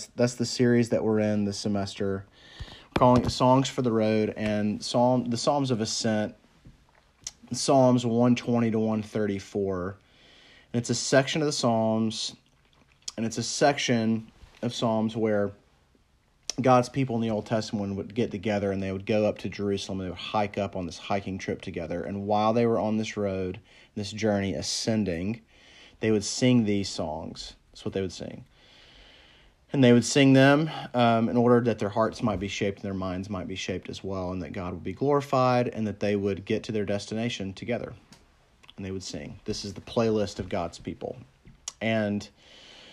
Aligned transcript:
That's 0.00 0.12
that's 0.16 0.34
the 0.36 0.46
series 0.46 0.88
that 0.88 1.04
we're 1.04 1.20
in 1.20 1.44
this 1.44 1.58
semester. 1.58 2.24
We're 2.60 2.98
calling 2.98 3.22
it 3.22 3.28
Songs 3.28 3.68
for 3.68 3.82
the 3.82 3.92
Road 3.92 4.32
and 4.34 4.82
Psalm 4.82 5.28
the 5.28 5.36
Psalms 5.36 5.70
of 5.70 5.82
Ascent. 5.82 6.34
Psalms 7.52 8.06
120 8.06 8.70
to 8.70 8.78
134. 8.78 9.96
And 10.72 10.80
it's 10.80 10.88
a 10.88 10.94
section 10.94 11.42
of 11.42 11.46
the 11.46 11.52
Psalms 11.52 12.34
and 13.18 13.26
it's 13.26 13.36
a 13.36 13.42
section 13.42 14.32
of 14.62 14.74
Psalms 14.74 15.18
where 15.18 15.52
God's 16.62 16.88
people 16.88 17.16
in 17.16 17.20
the 17.20 17.30
Old 17.30 17.44
Testament 17.44 17.94
would 17.94 18.14
get 18.14 18.30
together 18.30 18.72
and 18.72 18.82
they 18.82 18.92
would 18.92 19.04
go 19.04 19.26
up 19.26 19.36
to 19.38 19.50
Jerusalem 19.50 20.00
and 20.00 20.06
they 20.06 20.10
would 20.12 20.18
hike 20.18 20.56
up 20.56 20.76
on 20.76 20.86
this 20.86 20.96
hiking 20.96 21.36
trip 21.36 21.60
together. 21.60 22.02
And 22.04 22.26
while 22.26 22.54
they 22.54 22.64
were 22.64 22.78
on 22.78 22.96
this 22.96 23.18
road, 23.18 23.60
this 23.96 24.12
journey, 24.12 24.54
ascending, 24.54 25.42
they 25.98 26.10
would 26.10 26.24
sing 26.24 26.64
these 26.64 26.88
songs. 26.88 27.52
That's 27.70 27.84
what 27.84 27.92
they 27.92 28.00
would 28.00 28.12
sing. 28.12 28.46
And 29.72 29.84
they 29.84 29.92
would 29.92 30.04
sing 30.04 30.32
them 30.32 30.68
um, 30.94 31.28
in 31.28 31.36
order 31.36 31.60
that 31.60 31.78
their 31.78 31.88
hearts 31.88 32.22
might 32.22 32.40
be 32.40 32.48
shaped 32.48 32.78
and 32.78 32.84
their 32.84 32.94
minds 32.94 33.30
might 33.30 33.46
be 33.46 33.54
shaped 33.54 33.88
as 33.88 34.02
well, 34.02 34.32
and 34.32 34.42
that 34.42 34.52
God 34.52 34.72
would 34.72 34.82
be 34.82 34.92
glorified 34.92 35.68
and 35.68 35.86
that 35.86 36.00
they 36.00 36.16
would 36.16 36.44
get 36.44 36.64
to 36.64 36.72
their 36.72 36.84
destination 36.84 37.52
together. 37.52 37.92
And 38.76 38.84
they 38.84 38.90
would 38.90 39.04
sing. 39.04 39.38
This 39.44 39.64
is 39.64 39.74
the 39.74 39.80
playlist 39.80 40.40
of 40.40 40.48
God's 40.48 40.78
people. 40.78 41.16
And 41.80 42.28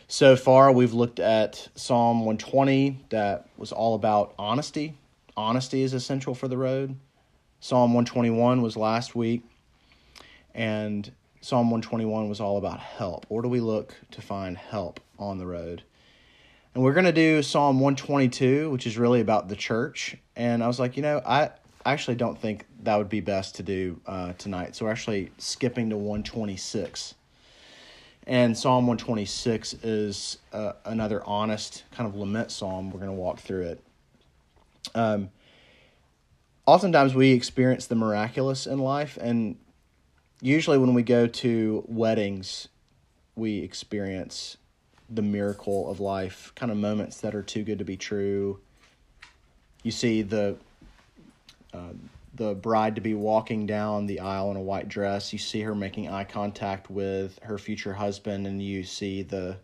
so 0.07 0.35
far, 0.35 0.71
we've 0.71 0.93
looked 0.93 1.19
at 1.19 1.67
Psalm 1.75 2.19
120, 2.19 3.05
that 3.09 3.49
was 3.57 3.71
all 3.71 3.95
about 3.95 4.33
honesty. 4.37 4.97
Honesty 5.35 5.81
is 5.81 5.93
essential 5.93 6.33
for 6.33 6.47
the 6.47 6.57
road. 6.57 6.95
Psalm 7.59 7.93
121 7.93 8.61
was 8.61 8.77
last 8.77 9.15
week. 9.15 9.43
And 10.53 11.11
Psalm 11.41 11.69
121 11.69 12.29
was 12.29 12.39
all 12.39 12.57
about 12.57 12.79
help. 12.79 13.25
Where 13.29 13.41
do 13.41 13.49
we 13.49 13.59
look 13.59 13.95
to 14.11 14.21
find 14.21 14.57
help 14.57 14.99
on 15.19 15.39
the 15.39 15.45
road? 15.45 15.83
And 16.77 16.83
we're 16.83 16.93
going 16.93 17.05
to 17.05 17.11
do 17.11 17.41
Psalm 17.41 17.79
122, 17.79 18.69
which 18.69 18.85
is 18.85 18.99
really 18.99 19.19
about 19.19 19.49
the 19.49 19.55
church. 19.55 20.15
And 20.35 20.63
I 20.63 20.67
was 20.67 20.79
like, 20.79 20.95
you 20.95 21.01
know, 21.01 21.23
I 21.25 21.49
actually 21.83 22.17
don't 22.17 22.39
think 22.39 22.67
that 22.83 22.97
would 22.97 23.09
be 23.09 23.19
best 23.19 23.55
to 23.55 23.63
do 23.63 23.99
uh, 24.05 24.33
tonight. 24.33 24.75
So 24.75 24.85
we're 24.85 24.91
actually 24.91 25.31
skipping 25.39 25.89
to 25.89 25.97
126. 25.97 27.15
And 28.27 28.55
Psalm 28.55 28.85
126 28.85 29.73
is 29.81 30.37
uh, 30.53 30.73
another 30.85 31.23
honest 31.25 31.83
kind 31.89 32.07
of 32.07 32.15
lament 32.15 32.51
psalm. 32.51 32.91
We're 32.91 32.99
going 32.99 33.09
to 33.09 33.17
walk 33.17 33.39
through 33.39 33.63
it. 33.63 33.83
Um, 34.93 35.31
oftentimes 36.67 37.15
we 37.15 37.31
experience 37.31 37.87
the 37.87 37.95
miraculous 37.95 38.67
in 38.67 38.77
life, 38.77 39.17
and 39.19 39.57
usually 40.41 40.77
when 40.77 40.93
we 40.93 41.01
go 41.01 41.25
to 41.25 41.83
weddings, 41.87 42.67
we 43.35 43.61
experience 43.61 44.57
the 45.09 45.21
miracle 45.21 45.89
of 45.89 45.99
life, 45.99 46.51
kind 46.55 46.71
of 46.71 46.77
moments 46.77 47.21
that 47.21 47.33
are 47.33 47.43
too 47.43 47.63
good 47.63 47.79
to 47.79 47.85
be 47.85 47.97
true. 47.97 48.59
You 49.83 49.91
see 49.91 50.21
the 50.21 50.57
uh, 51.73 51.93
the 52.33 52.53
bride 52.53 52.95
to 52.95 53.01
be 53.01 53.13
walking 53.13 53.65
down 53.65 54.05
the 54.05 54.19
aisle 54.19 54.51
in 54.51 54.57
a 54.57 54.61
white 54.61 54.87
dress. 54.87 55.33
You 55.33 55.39
see 55.39 55.61
her 55.61 55.73
making 55.73 56.07
eye 56.09 56.23
contact 56.23 56.89
with 56.89 57.39
her 57.41 57.57
future 57.57 57.93
husband, 57.93 58.45
and 58.45 58.61
you 58.61 58.83
see 58.83 59.23
the 59.23 59.57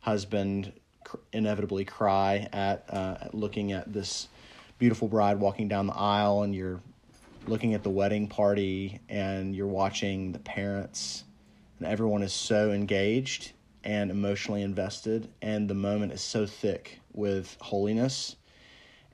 husband 0.00 0.72
cr- 1.02 1.16
inevitably 1.32 1.84
cry 1.84 2.48
at, 2.52 2.84
uh, 2.88 3.16
at 3.20 3.34
looking 3.34 3.72
at 3.72 3.92
this 3.92 4.28
beautiful 4.78 5.08
bride 5.08 5.40
walking 5.40 5.66
down 5.66 5.86
the 5.88 5.94
aisle, 5.94 6.42
and 6.42 6.54
you're 6.54 6.80
looking 7.46 7.74
at 7.74 7.82
the 7.82 7.90
wedding 7.90 8.28
party, 8.28 9.00
and 9.08 9.56
you're 9.56 9.66
watching 9.66 10.30
the 10.30 10.38
parents, 10.38 11.24
and 11.78 11.88
everyone 11.88 12.22
is 12.22 12.32
so 12.32 12.70
engaged 12.70 13.52
and 13.84 14.10
emotionally 14.10 14.62
invested, 14.62 15.28
and 15.42 15.68
the 15.68 15.74
moment 15.74 16.12
is 16.12 16.20
so 16.20 16.46
thick 16.46 16.98
with 17.12 17.56
holiness. 17.60 18.34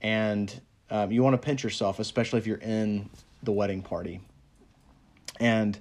And 0.01 0.61
um, 0.91 1.13
you 1.13 1.23
want 1.23 1.35
to 1.35 1.45
pinch 1.45 1.63
yourself, 1.63 1.99
especially 1.99 2.39
if 2.39 2.47
you're 2.47 2.57
in 2.57 3.11
the 3.43 3.53
wedding 3.53 3.83
party. 3.83 4.21
And 5.39 5.79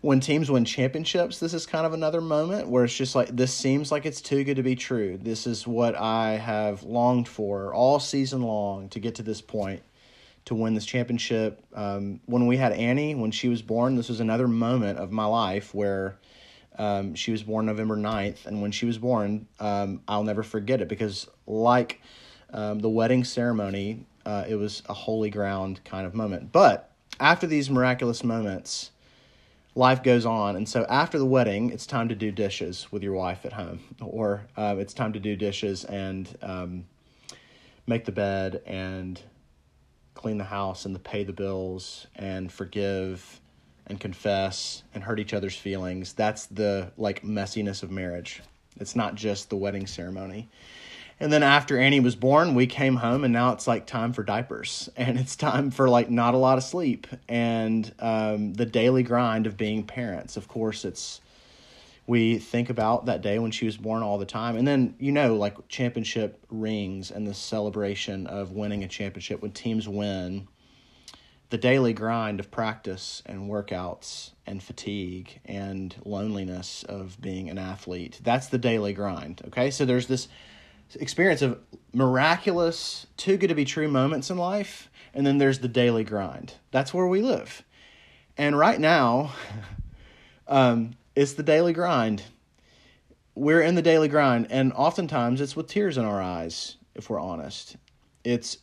when 0.00 0.20
teams 0.20 0.50
win 0.50 0.64
championships, 0.64 1.38
this 1.38 1.54
is 1.54 1.66
kind 1.66 1.84
of 1.84 1.92
another 1.92 2.20
moment 2.20 2.68
where 2.68 2.84
it's 2.84 2.94
just 2.94 3.14
like, 3.14 3.28
this 3.28 3.52
seems 3.52 3.92
like 3.92 4.06
it's 4.06 4.20
too 4.20 4.44
good 4.44 4.56
to 4.56 4.62
be 4.62 4.76
true. 4.76 5.18
This 5.20 5.46
is 5.46 5.66
what 5.66 5.94
I 5.96 6.32
have 6.32 6.82
longed 6.82 7.28
for 7.28 7.74
all 7.74 8.00
season 8.00 8.42
long 8.42 8.88
to 8.90 9.00
get 9.00 9.16
to 9.16 9.22
this 9.22 9.40
point 9.40 9.82
to 10.44 10.54
win 10.54 10.74
this 10.74 10.84
championship. 10.84 11.64
Um, 11.74 12.20
when 12.26 12.46
we 12.46 12.56
had 12.56 12.72
Annie, 12.72 13.14
when 13.14 13.30
she 13.30 13.48
was 13.48 13.62
born, 13.62 13.94
this 13.94 14.08
was 14.08 14.20
another 14.20 14.48
moment 14.48 14.98
of 14.98 15.12
my 15.12 15.24
life 15.24 15.72
where 15.72 16.18
um, 16.78 17.14
she 17.14 17.30
was 17.30 17.42
born 17.42 17.66
November 17.66 17.96
9th. 17.96 18.46
And 18.46 18.62
when 18.62 18.72
she 18.72 18.86
was 18.86 18.98
born, 18.98 19.46
um, 19.60 20.02
I'll 20.08 20.24
never 20.24 20.42
forget 20.42 20.80
it 20.80 20.88
because, 20.88 21.28
like 21.46 22.00
um, 22.52 22.78
the 22.78 22.88
wedding 22.88 23.24
ceremony, 23.24 24.06
uh, 24.24 24.44
it 24.48 24.56
was 24.56 24.82
a 24.88 24.94
holy 24.94 25.30
ground 25.30 25.80
kind 25.84 26.06
of 26.06 26.14
moment. 26.14 26.52
But 26.52 26.90
after 27.20 27.46
these 27.46 27.70
miraculous 27.70 28.24
moments, 28.24 28.90
life 29.74 30.02
goes 30.02 30.26
on. 30.26 30.56
And 30.56 30.68
so 30.68 30.84
after 30.88 31.18
the 31.18 31.26
wedding, 31.26 31.70
it's 31.70 31.86
time 31.86 32.08
to 32.08 32.14
do 32.14 32.30
dishes 32.30 32.90
with 32.90 33.02
your 33.02 33.14
wife 33.14 33.44
at 33.44 33.52
home, 33.52 33.80
or 34.00 34.46
uh, 34.56 34.76
it's 34.78 34.94
time 34.94 35.12
to 35.14 35.20
do 35.20 35.36
dishes 35.36 35.84
and 35.84 36.28
um, 36.42 36.84
make 37.86 38.04
the 38.04 38.12
bed 38.12 38.62
and 38.66 39.20
clean 40.14 40.38
the 40.38 40.44
house 40.44 40.84
and 40.84 40.94
to 40.94 41.00
pay 41.00 41.24
the 41.24 41.32
bills 41.32 42.06
and 42.16 42.52
forgive 42.52 43.40
and 43.86 44.00
confess 44.00 44.82
and 44.94 45.04
hurt 45.04 45.20
each 45.20 45.34
other's 45.34 45.56
feelings. 45.56 46.12
That's 46.12 46.46
the 46.46 46.92
like 46.96 47.22
messiness 47.22 47.82
of 47.82 47.90
marriage. 47.90 48.42
It's 48.80 48.96
not 48.96 49.14
just 49.14 49.50
the 49.50 49.56
wedding 49.56 49.86
ceremony. 49.86 50.48
And 51.20 51.32
then 51.32 51.42
after 51.42 51.78
Annie 51.78 52.00
was 52.00 52.16
born, 52.16 52.54
we 52.54 52.66
came 52.66 52.96
home 52.96 53.22
and 53.22 53.32
now 53.32 53.52
it's 53.52 53.68
like 53.68 53.86
time 53.86 54.12
for 54.12 54.24
diapers 54.24 54.88
and 54.96 55.18
it's 55.18 55.36
time 55.36 55.70
for 55.70 55.88
like 55.88 56.10
not 56.10 56.34
a 56.34 56.38
lot 56.38 56.58
of 56.58 56.64
sleep 56.64 57.06
and 57.28 57.92
um, 57.98 58.54
the 58.54 58.66
daily 58.66 59.02
grind 59.02 59.46
of 59.46 59.56
being 59.56 59.84
parents. 59.84 60.36
Of 60.36 60.48
course, 60.48 60.84
it's 60.84 61.20
we 62.06 62.38
think 62.38 62.68
about 62.68 63.06
that 63.06 63.22
day 63.22 63.38
when 63.38 63.52
she 63.52 63.64
was 63.64 63.76
born 63.76 64.02
all 64.02 64.18
the 64.18 64.26
time. 64.26 64.56
And 64.56 64.66
then, 64.66 64.96
you 64.98 65.12
know, 65.12 65.36
like 65.36 65.68
championship 65.68 66.44
rings 66.50 67.10
and 67.12 67.26
the 67.26 67.34
celebration 67.34 68.26
of 68.26 68.50
winning 68.50 68.82
a 68.82 68.88
championship 68.88 69.40
when 69.40 69.52
teams 69.52 69.88
win, 69.88 70.48
the 71.52 71.58
daily 71.58 71.92
grind 71.92 72.40
of 72.40 72.50
practice 72.50 73.22
and 73.26 73.50
workouts 73.50 74.30
and 74.46 74.62
fatigue 74.62 75.38
and 75.44 75.94
loneliness 76.02 76.82
of 76.84 77.20
being 77.20 77.50
an 77.50 77.58
athlete. 77.58 78.18
That's 78.24 78.46
the 78.46 78.56
daily 78.56 78.94
grind. 78.94 79.42
Okay. 79.48 79.70
So 79.70 79.84
there's 79.84 80.06
this 80.06 80.28
experience 80.94 81.42
of 81.42 81.58
miraculous, 81.92 83.06
too 83.18 83.36
good 83.36 83.48
to 83.48 83.54
be 83.54 83.66
true 83.66 83.86
moments 83.86 84.30
in 84.30 84.38
life, 84.38 84.88
and 85.12 85.26
then 85.26 85.36
there's 85.36 85.58
the 85.58 85.68
daily 85.68 86.04
grind. 86.04 86.54
That's 86.70 86.94
where 86.94 87.06
we 87.06 87.20
live. 87.20 87.62
And 88.38 88.58
right 88.58 88.80
now, 88.80 89.32
um, 90.48 90.94
it's 91.14 91.34
the 91.34 91.42
daily 91.42 91.74
grind. 91.74 92.22
We're 93.34 93.60
in 93.60 93.74
the 93.74 93.82
daily 93.82 94.08
grind, 94.08 94.46
and 94.50 94.72
oftentimes 94.72 95.42
it's 95.42 95.54
with 95.54 95.66
tears 95.66 95.98
in 95.98 96.06
our 96.06 96.22
eyes, 96.22 96.78
if 96.94 97.10
we're 97.10 97.20
honest. 97.20 97.76
It's 98.24 98.56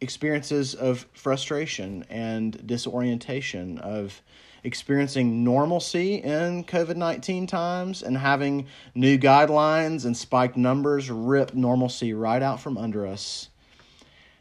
experiences 0.00 0.74
of 0.74 1.06
frustration 1.12 2.04
and 2.08 2.66
disorientation, 2.66 3.78
of 3.78 4.22
experiencing 4.64 5.44
normalcy 5.44 6.16
in 6.16 6.64
COVID 6.64 6.96
19 6.96 7.46
times 7.46 8.02
and 8.02 8.18
having 8.18 8.66
new 8.94 9.16
guidelines 9.16 10.04
and 10.04 10.16
spiked 10.16 10.56
numbers 10.56 11.10
rip 11.10 11.54
normalcy 11.54 12.12
right 12.12 12.42
out 12.42 12.60
from 12.60 12.76
under 12.76 13.06
us. 13.06 13.48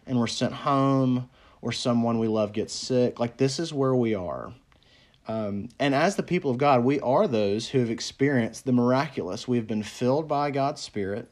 And 0.07 0.19
we're 0.19 0.27
sent 0.27 0.53
home, 0.53 1.29
or 1.65 1.71
someone 1.71 2.19
we 2.19 2.27
love 2.27 2.53
gets 2.53 2.73
sick. 2.73 3.19
Like, 3.19 3.37
this 3.37 3.59
is 3.59 3.73
where 3.73 3.95
we 3.95 4.13
are. 4.13 4.53
Um, 5.27 5.69
and 5.79 5.95
as 5.95 6.15
the 6.15 6.21
people 6.21 6.51
of 6.51 6.59
God, 6.59 6.83
we 6.83 6.99
are 6.99 7.27
those 7.27 7.69
who 7.69 7.79
have 7.79 7.89
experienced 7.89 8.65
the 8.65 8.71
miraculous. 8.71 9.47
We 9.47 9.57
have 9.57 9.65
been 9.65 9.81
filled 9.81 10.27
by 10.27 10.51
God's 10.51 10.81
Spirit. 10.81 11.27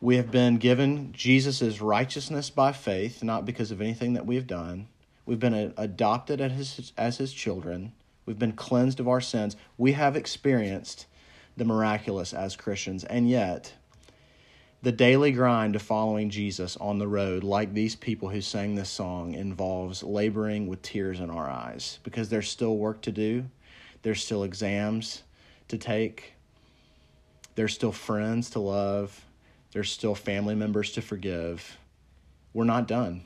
We 0.00 0.16
have 0.16 0.30
been 0.30 0.58
given 0.58 1.12
Jesus' 1.12 1.80
righteousness 1.80 2.50
by 2.50 2.72
faith, 2.72 3.22
not 3.22 3.46
because 3.46 3.70
of 3.70 3.80
anything 3.80 4.14
that 4.14 4.26
we 4.26 4.36
have 4.36 4.46
done. 4.46 4.88
We've 5.26 5.40
been 5.40 5.72
adopted 5.76 6.40
as 6.40 6.74
his, 6.76 6.92
as 6.98 7.16
his 7.16 7.32
children. 7.32 7.92
We've 8.26 8.38
been 8.38 8.52
cleansed 8.52 9.00
of 9.00 9.08
our 9.08 9.20
sins. 9.20 9.56
We 9.78 9.92
have 9.92 10.16
experienced 10.16 11.06
the 11.56 11.64
miraculous 11.64 12.32
as 12.34 12.56
Christians. 12.56 13.04
And 13.04 13.28
yet, 13.28 13.72
the 14.82 14.92
daily 14.92 15.32
grind 15.32 15.76
of 15.76 15.82
following 15.82 16.28
Jesus 16.28 16.76
on 16.76 16.98
the 16.98 17.08
road, 17.08 17.42
like 17.42 17.72
these 17.72 17.96
people 17.96 18.28
who 18.28 18.42
sang 18.42 18.74
this 18.74 18.90
song, 18.90 19.32
involves 19.32 20.02
laboring 20.02 20.66
with 20.66 20.82
tears 20.82 21.20
in 21.20 21.30
our 21.30 21.48
eyes 21.48 22.00
because 22.02 22.28
there's 22.28 22.50
still 22.50 22.76
work 22.76 23.00
to 23.02 23.10
do, 23.10 23.46
there's 24.02 24.22
still 24.22 24.44
exams 24.44 25.22
to 25.68 25.78
take, 25.78 26.34
there's 27.54 27.72
still 27.72 27.92
friends 27.92 28.50
to 28.50 28.60
love, 28.60 29.24
there's 29.74 29.90
still 29.90 30.14
family 30.14 30.54
members 30.54 30.92
to 30.92 31.02
forgive. 31.02 31.76
We're 32.54 32.64
not 32.64 32.88
done. 32.88 33.22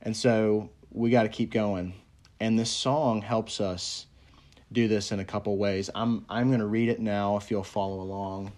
And 0.00 0.16
so 0.16 0.70
we 0.92 1.10
got 1.10 1.24
to 1.24 1.28
keep 1.28 1.50
going. 1.50 1.92
And 2.38 2.58
this 2.58 2.70
song 2.70 3.20
helps 3.20 3.60
us 3.60 4.06
do 4.72 4.86
this 4.86 5.10
in 5.12 5.18
a 5.18 5.24
couple 5.24 5.58
ways. 5.58 5.90
I'm 5.94 6.24
I'm 6.30 6.48
going 6.48 6.60
to 6.60 6.66
read 6.66 6.88
it 6.88 7.00
now 7.00 7.36
if 7.36 7.50
you'll 7.50 7.64
follow 7.64 8.00
along. 8.00 8.52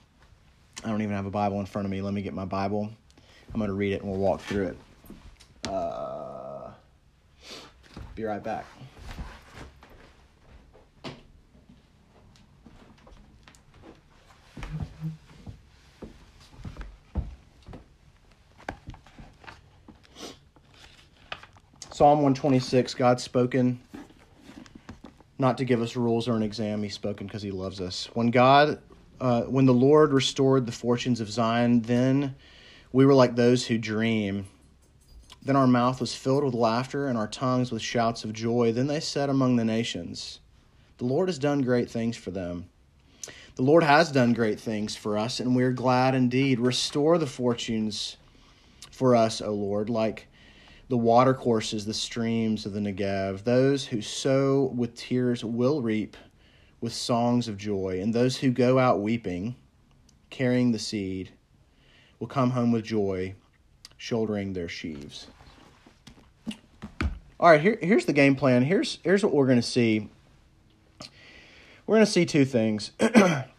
I 0.85 0.89
don't 0.89 1.01
even 1.01 1.17
have 1.17 1.27
a 1.27 1.31
Bible 1.31 1.59
in 1.61 1.67
front 1.67 1.87
of 1.87 1.91
me. 1.91 2.03
Let 2.03 2.13
me 2.13 2.21
get 2.21 2.35
my 2.35 2.45
Bible. 2.45 2.91
I'm 3.53 3.59
going 3.59 3.69
to 3.69 3.75
read 3.75 3.95
it 3.95 4.03
and 4.03 4.11
we'll 4.11 4.21
walk 4.21 4.41
through 4.43 4.67
it. 4.69 4.77
Uh, 5.69 6.71
be 8.15 8.25
right 8.25 8.43
back. 8.43 8.67
Psalm 21.93 22.23
126 22.23 22.95
God's 22.95 23.23
spoken 23.23 23.79
not 25.39 25.59
to 25.59 25.67
give 25.67 25.83
us 25.83 25.95
rules 25.95 26.27
or 26.27 26.33
an 26.33 26.43
exam. 26.43 26.83
He's 26.83 26.95
spoken 26.95 27.27
because 27.27 27.43
he 27.43 27.51
loves 27.51 27.83
us. 27.83 28.09
When 28.15 28.31
God, 28.31 28.81
uh, 29.21 29.43
when 29.43 29.67
the 29.67 29.75
Lord 29.75 30.15
restored 30.15 30.65
the 30.65 30.73
fortunes 30.73 31.21
of 31.21 31.31
Zion, 31.31 31.83
then 31.83 32.35
we 32.93 33.05
were 33.05 33.13
like 33.13 33.37
those 33.37 33.67
who 33.67 33.77
dream. 33.77 34.47
Then 35.43 35.55
our 35.55 35.67
mouth 35.67 36.01
was 36.01 36.15
filled 36.15 36.45
with 36.45 36.55
laughter 36.55 37.09
and 37.09 37.19
our 37.19 37.29
tongues 37.29 37.71
with 37.71 37.83
shouts 37.83 38.25
of 38.25 38.33
joy. 38.33 38.73
Then 38.73 38.87
they 38.87 39.01
said 39.01 39.29
among 39.29 39.57
the 39.57 39.65
nations, 39.65 40.41
The 40.97 41.05
Lord 41.05 41.29
has 41.29 41.39
done 41.39 41.61
great 41.61 41.91
things 41.91 42.17
for 42.17 42.31
them. 42.31 42.71
The 43.57 43.63
Lord 43.63 43.83
has 43.83 44.11
done 44.11 44.33
great 44.33 44.59
things 44.59 44.97
for 44.97 45.19
us, 45.19 45.41
and 45.41 45.55
we're 45.55 45.73
glad 45.73 46.15
indeed. 46.15 46.59
Restore 46.59 47.19
the 47.19 47.27
fortunes 47.27 48.17
for 48.91 49.15
us, 49.15 49.43
O 49.43 49.53
Lord, 49.53 49.91
like 49.91 50.29
the 50.89 50.97
watercourses, 50.97 51.85
the 51.85 51.95
streams 51.95 52.67
of 52.67 52.73
the 52.73 52.81
Negev. 52.81 53.45
Those 53.45 53.87
who 53.87 54.03
sow 54.03 54.73
with 54.75 54.95
tears 54.95 55.45
will 55.45 55.83
reap 55.83 56.17
with 56.81 56.93
songs 56.93 57.49
of 57.49 57.57
joy, 57.57 58.01
and 58.01 58.13
those 58.13 58.37
who 58.37 58.51
go 58.51 58.79
out 58.79 59.01
weeping, 59.01 59.55
carrying 60.31 60.73
the 60.73 60.79
seed, 60.79 61.31
will 62.19 62.27
come 62.27 62.51
home 62.51 62.73
with 62.73 62.85
joy, 62.85 63.35
shouldering 63.97 64.53
their 64.53 64.69
sheaves. 64.69 65.29
All 67.39 67.51
right, 67.51 67.61
here, 67.61 67.79
here's 67.81 68.05
the 68.05 68.13
game 68.13 68.37
plan. 68.37 68.63
Here's 68.63 68.99
here's 69.03 69.25
what 69.25 69.33
we're 69.33 69.47
going 69.47 69.61
to 69.61 69.67
see. 69.67 70.09
We're 71.87 71.97
going 71.97 72.07
to 72.07 72.13
see 72.13 72.25
two 72.25 72.45
things. 72.45 72.93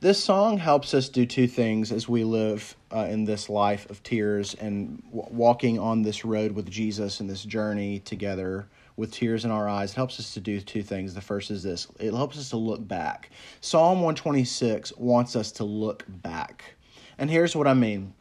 This 0.00 0.24
song 0.24 0.56
helps 0.56 0.94
us 0.94 1.10
do 1.10 1.26
two 1.26 1.46
things 1.46 1.92
as 1.92 2.08
we 2.08 2.24
live 2.24 2.74
uh, 2.90 3.06
in 3.10 3.26
this 3.26 3.50
life 3.50 3.88
of 3.90 4.02
tears 4.02 4.54
and 4.54 5.02
w- 5.12 5.28
walking 5.30 5.78
on 5.78 6.00
this 6.00 6.24
road 6.24 6.52
with 6.52 6.70
Jesus 6.70 7.20
and 7.20 7.28
this 7.28 7.44
journey 7.44 7.98
together 7.98 8.66
with 8.96 9.12
tears 9.12 9.44
in 9.44 9.50
our 9.50 9.68
eyes. 9.68 9.90
It 9.90 9.96
helps 9.96 10.18
us 10.18 10.32
to 10.32 10.40
do 10.40 10.58
two 10.58 10.82
things. 10.82 11.12
The 11.12 11.20
first 11.20 11.50
is 11.50 11.62
this 11.62 11.86
it 11.98 12.14
helps 12.14 12.38
us 12.38 12.48
to 12.48 12.56
look 12.56 12.88
back. 12.88 13.28
Psalm 13.60 14.00
126 14.00 14.96
wants 14.96 15.36
us 15.36 15.52
to 15.52 15.64
look 15.64 16.06
back. 16.08 16.76
And 17.18 17.28
here's 17.28 17.54
what 17.54 17.66
I 17.66 17.74
mean 17.74 18.14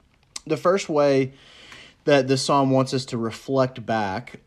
the 0.46 0.58
first 0.58 0.90
way 0.90 1.32
that 2.04 2.28
this 2.28 2.42
psalm 2.42 2.72
wants 2.72 2.94
us 2.94 3.06
to 3.06 3.18
reflect 3.18 3.86
back 3.86 4.42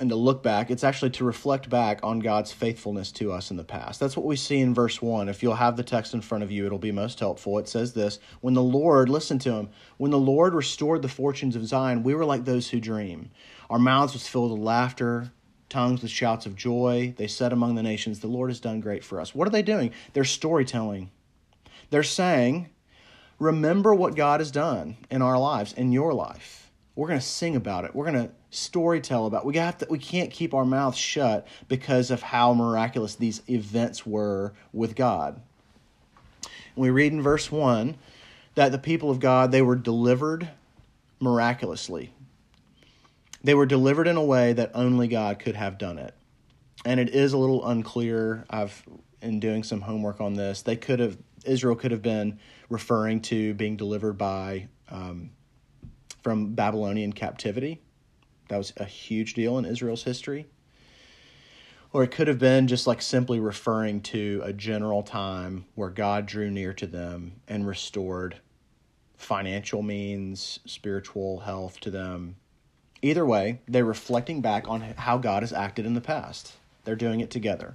and 0.00 0.10
to 0.10 0.16
look 0.16 0.42
back, 0.42 0.70
it's 0.70 0.84
actually 0.84 1.10
to 1.10 1.24
reflect 1.24 1.68
back 1.68 2.00
on 2.02 2.20
God's 2.20 2.52
faithfulness 2.52 3.10
to 3.12 3.32
us 3.32 3.50
in 3.50 3.56
the 3.56 3.64
past. 3.64 3.98
That's 3.98 4.16
what 4.16 4.26
we 4.26 4.36
see 4.36 4.60
in 4.60 4.74
verse 4.74 5.02
1. 5.02 5.28
If 5.28 5.42
you'll 5.42 5.54
have 5.54 5.76
the 5.76 5.82
text 5.82 6.14
in 6.14 6.20
front 6.20 6.44
of 6.44 6.50
you, 6.50 6.66
it'll 6.66 6.78
be 6.78 6.92
most 6.92 7.18
helpful. 7.18 7.58
It 7.58 7.68
says 7.68 7.92
this 7.94 8.20
When 8.40 8.54
the 8.54 8.62
Lord, 8.62 9.08
listen 9.08 9.38
to 9.40 9.52
him, 9.52 9.70
when 9.96 10.10
the 10.10 10.18
Lord 10.18 10.54
restored 10.54 11.02
the 11.02 11.08
fortunes 11.08 11.56
of 11.56 11.66
Zion, 11.66 12.02
we 12.02 12.14
were 12.14 12.24
like 12.24 12.44
those 12.44 12.70
who 12.70 12.80
dream. 12.80 13.30
Our 13.70 13.78
mouths 13.78 14.12
was 14.12 14.28
filled 14.28 14.52
with 14.52 14.60
laughter, 14.60 15.32
tongues 15.68 16.02
with 16.02 16.10
shouts 16.10 16.46
of 16.46 16.56
joy. 16.56 17.14
They 17.16 17.26
said 17.26 17.52
among 17.52 17.74
the 17.74 17.82
nations, 17.82 18.20
The 18.20 18.28
Lord 18.28 18.50
has 18.50 18.60
done 18.60 18.80
great 18.80 19.04
for 19.04 19.20
us. 19.20 19.34
What 19.34 19.48
are 19.48 19.52
they 19.52 19.62
doing? 19.62 19.92
They're 20.12 20.24
storytelling. 20.24 21.10
They're 21.90 22.02
saying, 22.02 22.70
Remember 23.38 23.94
what 23.94 24.16
God 24.16 24.40
has 24.40 24.50
done 24.50 24.96
in 25.10 25.22
our 25.22 25.38
lives, 25.38 25.72
in 25.72 25.92
your 25.92 26.12
life. 26.12 26.67
We're 26.98 27.06
going 27.06 27.20
to 27.20 27.24
sing 27.24 27.54
about 27.54 27.84
it. 27.84 27.94
We're 27.94 28.10
going 28.10 28.26
to 28.26 28.34
story 28.50 29.00
tell 29.00 29.26
about. 29.26 29.46
We 29.46 29.56
have 29.56 29.78
to, 29.78 29.86
we 29.88 30.00
can't 30.00 30.32
keep 30.32 30.52
our 30.52 30.64
mouths 30.64 30.98
shut 30.98 31.46
because 31.68 32.10
of 32.10 32.22
how 32.22 32.54
miraculous 32.54 33.14
these 33.14 33.40
events 33.48 34.04
were 34.04 34.52
with 34.72 34.96
God. 34.96 35.40
And 36.42 36.50
we 36.74 36.90
read 36.90 37.12
in 37.12 37.22
verse 37.22 37.52
1 37.52 37.96
that 38.56 38.72
the 38.72 38.80
people 38.80 39.12
of 39.12 39.20
God 39.20 39.52
they 39.52 39.62
were 39.62 39.76
delivered 39.76 40.48
miraculously. 41.20 42.12
They 43.44 43.54
were 43.54 43.66
delivered 43.66 44.08
in 44.08 44.16
a 44.16 44.24
way 44.24 44.52
that 44.54 44.72
only 44.74 45.06
God 45.06 45.38
could 45.38 45.54
have 45.54 45.78
done 45.78 45.98
it. 45.98 46.16
And 46.84 46.98
it 46.98 47.10
is 47.10 47.32
a 47.32 47.38
little 47.38 47.64
unclear. 47.64 48.44
I've 48.50 48.82
in 49.22 49.38
doing 49.38 49.62
some 49.62 49.82
homework 49.82 50.20
on 50.20 50.34
this. 50.34 50.62
They 50.62 50.74
could 50.74 50.98
have 50.98 51.16
Israel 51.44 51.76
could 51.76 51.92
have 51.92 52.02
been 52.02 52.40
referring 52.68 53.20
to 53.20 53.54
being 53.54 53.76
delivered 53.76 54.18
by 54.18 54.66
um, 54.90 55.30
from 56.22 56.54
Babylonian 56.54 57.12
captivity 57.12 57.80
that 58.48 58.56
was 58.56 58.72
a 58.76 58.84
huge 58.84 59.34
deal 59.34 59.58
in 59.58 59.64
Israel's 59.64 60.02
history. 60.02 60.46
Or 61.92 62.02
it 62.02 62.10
could 62.10 62.28
have 62.28 62.38
been 62.38 62.66
just 62.66 62.86
like 62.86 63.00
simply 63.00 63.40
referring 63.40 64.02
to 64.02 64.42
a 64.44 64.52
general 64.52 65.02
time 65.02 65.64
where 65.74 65.88
God 65.88 66.26
drew 66.26 66.50
near 66.50 66.72
to 66.74 66.86
them 66.86 67.40
and 67.46 67.66
restored 67.66 68.40
financial 69.16 69.82
means, 69.82 70.60
spiritual 70.66 71.40
health 71.40 71.80
to 71.80 71.90
them. 71.90 72.36
Either 73.00 73.24
way, 73.24 73.60
they're 73.66 73.84
reflecting 73.84 74.40
back 74.40 74.68
on 74.68 74.80
how 74.80 75.18
God 75.18 75.42
has 75.42 75.52
acted 75.52 75.86
in 75.86 75.94
the 75.94 76.00
past. 76.00 76.54
They're 76.84 76.96
doing 76.96 77.20
it 77.20 77.30
together. 77.30 77.74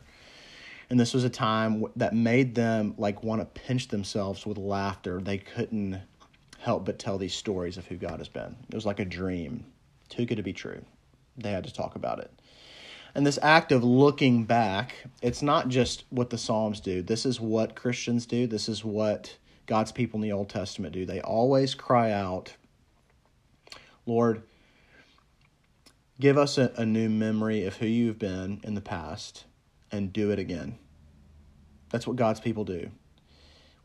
And 0.89 0.99
this 0.99 1.13
was 1.13 1.23
a 1.23 1.29
time 1.29 1.85
that 1.95 2.13
made 2.13 2.55
them 2.55 2.93
like 2.97 3.23
want 3.23 3.41
to 3.41 3.61
pinch 3.61 3.87
themselves 3.87 4.45
with 4.45 4.57
laughter. 4.57 5.19
They 5.21 5.39
couldn't 5.39 6.01
help 6.63 6.85
but 6.85 6.97
tell 6.97 7.17
these 7.17 7.33
stories 7.33 7.77
of 7.77 7.85
who 7.87 7.97
God 7.97 8.19
has 8.19 8.29
been. 8.29 8.55
It 8.69 8.75
was 8.75 8.85
like 8.85 8.99
a 8.99 9.05
dream 9.05 9.65
too 10.07 10.25
good 10.25 10.37
to 10.37 10.43
be 10.43 10.53
true. 10.53 10.83
They 11.37 11.51
had 11.51 11.65
to 11.65 11.73
talk 11.73 11.95
about 11.95 12.19
it. 12.19 12.31
And 13.13 13.27
this 13.27 13.37
act 13.41 13.71
of 13.71 13.83
looking 13.83 14.45
back, 14.45 14.95
it's 15.21 15.41
not 15.41 15.67
just 15.67 16.05
what 16.09 16.29
the 16.29 16.37
Psalms 16.37 16.79
do. 16.79 17.01
This 17.01 17.25
is 17.25 17.39
what 17.39 17.75
Christians 17.75 18.25
do. 18.25 18.47
This 18.47 18.69
is 18.69 18.83
what 18.83 19.37
God's 19.65 19.91
people 19.91 20.17
in 20.17 20.21
the 20.21 20.31
Old 20.31 20.49
Testament 20.49 20.93
do. 20.93 21.05
They 21.05 21.19
always 21.19 21.75
cry 21.75 22.11
out, 22.11 22.55
Lord, 24.05 24.43
give 26.19 26.37
us 26.37 26.57
a, 26.57 26.71
a 26.77 26.85
new 26.85 27.09
memory 27.09 27.65
of 27.65 27.77
who 27.77 27.87
you've 27.87 28.19
been 28.19 28.61
in 28.63 28.73
the 28.73 28.81
past 28.81 29.43
and 29.91 30.13
do 30.13 30.31
it 30.31 30.39
again. 30.39 30.77
That's 31.89 32.07
what 32.07 32.15
God's 32.15 32.39
people 32.39 32.63
do. 32.63 32.89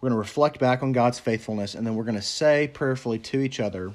We're 0.00 0.10
going 0.10 0.16
to 0.16 0.18
reflect 0.18 0.58
back 0.58 0.82
on 0.82 0.92
God's 0.92 1.18
faithfulness, 1.18 1.74
and 1.74 1.86
then 1.86 1.94
we're 1.94 2.04
going 2.04 2.14
to 2.14 2.22
say 2.22 2.68
prayerfully 2.72 3.18
to 3.18 3.40
each 3.40 3.58
other, 3.58 3.92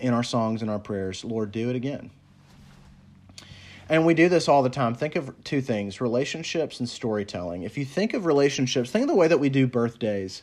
in 0.00 0.14
our 0.14 0.22
songs 0.22 0.62
and 0.62 0.70
our 0.70 0.78
prayers, 0.78 1.24
Lord, 1.24 1.52
do 1.52 1.68
it 1.70 1.76
again. 1.76 2.10
And 3.88 4.06
we 4.06 4.14
do 4.14 4.28
this 4.28 4.48
all 4.48 4.62
the 4.62 4.70
time. 4.70 4.94
Think 4.94 5.16
of 5.16 5.34
two 5.44 5.60
things 5.60 6.00
relationships 6.00 6.80
and 6.80 6.88
storytelling. 6.88 7.64
If 7.64 7.76
you 7.76 7.84
think 7.84 8.14
of 8.14 8.24
relationships, 8.24 8.90
think 8.90 9.02
of 9.02 9.08
the 9.08 9.16
way 9.16 9.28
that 9.28 9.38
we 9.38 9.48
do 9.48 9.66
birthdays. 9.66 10.42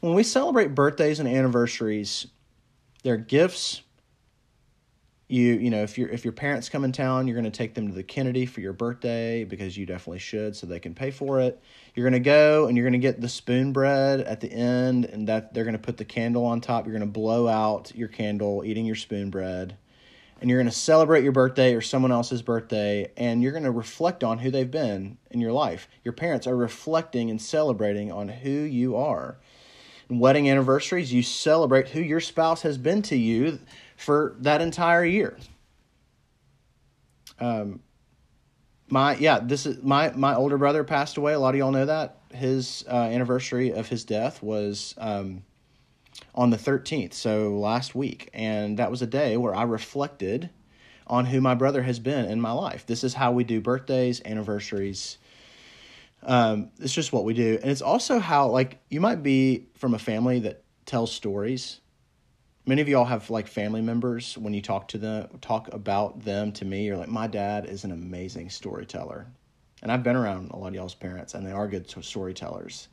When 0.00 0.14
we 0.14 0.22
celebrate 0.22 0.74
birthdays 0.74 1.18
and 1.18 1.28
anniversaries, 1.28 2.26
they're 3.02 3.16
gifts. 3.16 3.82
You 5.26 5.54
you 5.54 5.70
know 5.70 5.82
if 5.82 5.96
your 5.96 6.08
if 6.10 6.22
your 6.22 6.34
parents 6.34 6.68
come 6.68 6.84
in 6.84 6.92
town, 6.92 7.26
you're 7.26 7.34
going 7.34 7.50
to 7.50 7.56
take 7.56 7.74
them 7.74 7.88
to 7.88 7.94
the 7.94 8.02
Kennedy 8.02 8.44
for 8.44 8.60
your 8.60 8.74
birthday 8.74 9.44
because 9.44 9.76
you 9.76 9.86
definitely 9.86 10.18
should, 10.18 10.54
so 10.54 10.66
they 10.66 10.80
can 10.80 10.94
pay 10.94 11.10
for 11.10 11.40
it. 11.40 11.62
You're 11.94 12.04
going 12.04 12.22
to 12.22 12.24
go 12.24 12.66
and 12.66 12.76
you're 12.76 12.84
going 12.84 12.92
to 12.92 12.98
get 12.98 13.22
the 13.22 13.28
spoon 13.28 13.72
bread 13.72 14.20
at 14.20 14.40
the 14.40 14.52
end, 14.52 15.06
and 15.06 15.26
that 15.28 15.54
they're 15.54 15.64
going 15.64 15.76
to 15.76 15.78
put 15.78 15.96
the 15.96 16.04
candle 16.04 16.44
on 16.44 16.60
top. 16.60 16.84
You're 16.84 16.96
going 16.96 17.08
to 17.08 17.12
blow 17.12 17.48
out 17.48 17.92
your 17.94 18.08
candle, 18.08 18.64
eating 18.66 18.84
your 18.84 18.96
spoon 18.96 19.30
bread, 19.30 19.78
and 20.42 20.50
you're 20.50 20.58
going 20.58 20.70
to 20.70 20.76
celebrate 20.76 21.22
your 21.22 21.32
birthday 21.32 21.74
or 21.74 21.80
someone 21.80 22.12
else's 22.12 22.42
birthday, 22.42 23.10
and 23.16 23.42
you're 23.42 23.52
going 23.52 23.64
to 23.64 23.70
reflect 23.70 24.22
on 24.22 24.38
who 24.38 24.50
they've 24.50 24.70
been 24.70 25.16
in 25.30 25.40
your 25.40 25.52
life. 25.52 25.88
Your 26.04 26.12
parents 26.12 26.46
are 26.46 26.56
reflecting 26.56 27.30
and 27.30 27.40
celebrating 27.40 28.12
on 28.12 28.28
who 28.28 28.50
you 28.50 28.94
are. 28.94 29.38
In 30.10 30.18
wedding 30.18 30.50
anniversaries, 30.50 31.14
you 31.14 31.22
celebrate 31.22 31.88
who 31.88 32.00
your 32.00 32.20
spouse 32.20 32.60
has 32.60 32.76
been 32.76 33.00
to 33.02 33.16
you 33.16 33.58
for 33.96 34.36
that 34.40 34.60
entire 34.60 35.04
year. 35.04 35.36
Um, 37.40 37.80
my 38.88 39.16
yeah, 39.16 39.40
this 39.40 39.66
is 39.66 39.82
my 39.82 40.10
my 40.10 40.34
older 40.34 40.58
brother 40.58 40.84
passed 40.84 41.16
away. 41.16 41.32
A 41.32 41.38
lot 41.38 41.54
of 41.54 41.58
y'all 41.58 41.72
know 41.72 41.86
that 41.86 42.18
his 42.32 42.84
uh, 42.88 42.94
anniversary 42.94 43.72
of 43.72 43.88
his 43.88 44.04
death 44.04 44.42
was 44.42 44.94
um, 44.98 45.42
on 46.34 46.50
the 46.50 46.58
thirteenth, 46.58 47.14
so 47.14 47.58
last 47.58 47.94
week, 47.94 48.30
and 48.32 48.78
that 48.78 48.90
was 48.90 49.02
a 49.02 49.06
day 49.06 49.36
where 49.36 49.54
I 49.54 49.62
reflected 49.62 50.50
on 51.06 51.26
who 51.26 51.40
my 51.40 51.54
brother 51.54 51.82
has 51.82 51.98
been 51.98 52.26
in 52.26 52.40
my 52.40 52.52
life. 52.52 52.86
This 52.86 53.04
is 53.04 53.14
how 53.14 53.32
we 53.32 53.44
do 53.44 53.60
birthdays, 53.60 54.22
anniversaries. 54.24 55.18
Um, 56.22 56.70
it's 56.80 56.94
just 56.94 57.12
what 57.12 57.24
we 57.24 57.34
do, 57.34 57.58
and 57.60 57.70
it's 57.70 57.82
also 57.82 58.18
how 58.18 58.48
like 58.48 58.78
you 58.90 59.00
might 59.00 59.22
be 59.22 59.66
from 59.74 59.94
a 59.94 59.98
family 59.98 60.40
that 60.40 60.62
tells 60.86 61.12
stories 61.12 61.80
many 62.66 62.82
of 62.82 62.88
y'all 62.88 63.04
have 63.04 63.30
like 63.30 63.48
family 63.48 63.82
members 63.82 64.38
when 64.38 64.54
you 64.54 64.62
talk 64.62 64.88
to 64.88 64.98
them 64.98 65.28
talk 65.40 65.72
about 65.72 66.24
them 66.24 66.52
to 66.52 66.64
me 66.64 66.84
you're 66.84 66.96
like 66.96 67.08
my 67.08 67.26
dad 67.26 67.66
is 67.66 67.84
an 67.84 67.92
amazing 67.92 68.50
storyteller 68.50 69.26
and 69.82 69.92
i've 69.92 70.02
been 70.02 70.16
around 70.16 70.50
a 70.50 70.56
lot 70.56 70.68
of 70.68 70.74
y'all's 70.74 70.94
parents 70.94 71.34
and 71.34 71.46
they 71.46 71.52
are 71.52 71.68
good 71.68 71.88
storytellers 72.02 72.88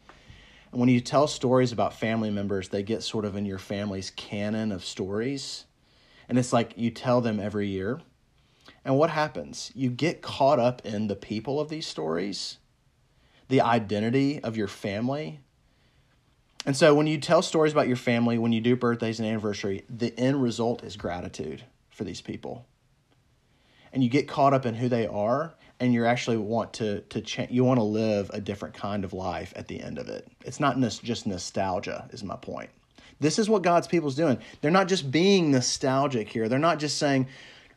And 0.72 0.80
when 0.80 0.90
you 0.90 1.02
tell 1.02 1.28
stories 1.28 1.72
about 1.72 1.94
family 1.94 2.30
members, 2.30 2.70
they 2.70 2.84
get 2.84 3.04
sort 3.04 3.26
of 3.26 3.36
in 3.36 3.46
your 3.46 3.58
family's 3.60 4.12
canon 4.12 4.72
of 4.72 4.86
stories. 4.86 5.66
And 6.30 6.38
it's 6.40 6.54
like 6.54 6.74
you 6.78 6.92
tell 6.92 7.22
them 7.22 7.40
every 7.40 7.68
year. 7.68 8.02
And 8.86 8.98
what 8.98 9.10
happens? 9.10 9.72
You 9.76 9.90
get 9.90 10.22
caught 10.22 10.60
up 10.60 10.86
in 10.86 11.08
the 11.08 11.16
people 11.16 11.60
of 11.60 11.70
these 11.70 11.88
stories, 11.88 12.58
the 13.50 13.62
identity 13.62 14.40
of 14.42 14.58
your 14.58 14.68
family. 14.70 15.42
And 16.66 16.78
so 16.78 16.94
when 16.94 17.08
you 17.08 17.18
tell 17.18 17.42
stories 17.42 17.74
about 17.74 17.88
your 17.88 17.98
family, 17.98 18.38
when 18.38 18.52
you 18.52 18.62
do 18.62 18.76
birthdays 18.76 19.20
and 19.20 19.28
anniversary, 19.28 19.84
the 19.90 20.18
end 20.18 20.42
result 20.42 20.84
is 20.84 20.96
gratitude 20.96 21.64
for 21.90 22.04
these 22.04 22.22
people. 22.22 22.66
And 23.94 24.04
you 24.04 24.10
get 24.10 24.28
caught 24.28 24.54
up 24.54 24.66
in 24.66 24.76
who 24.76 24.88
they 24.88 25.08
are 25.08 25.54
and 25.80 25.94
you 25.94 26.06
actually 26.06 26.38
want 26.38 26.74
to 26.74 27.02
to 27.02 27.20
change 27.20 27.52
you 27.52 27.64
want 27.66 27.80
to 27.80 27.84
live 27.84 28.30
a 28.34 28.40
different 28.40 28.76
kind 28.76 29.04
of 29.04 29.12
life 29.12 29.52
at 29.56 29.68
the 29.68 29.82
end 29.82 29.98
of 29.98 30.08
it. 30.08 30.28
It's 30.46 30.60
not 30.60 30.80
just 30.80 31.26
nostalgia 31.28 32.08
is 32.12 32.24
my 32.24 32.36
point. 32.38 32.70
This 33.20 33.38
is 33.40 33.50
what 33.50 33.64
god's 33.64 33.88
people's 33.88 34.16
doing. 34.16 34.38
They're 34.62 34.72
not 34.72 34.88
just 34.88 35.12
being 35.12 35.52
nostalgic 35.52 36.30
here. 36.30 36.48
They're 36.48 36.60
not 36.60 36.80
just 36.80 36.98
saying 36.98 37.28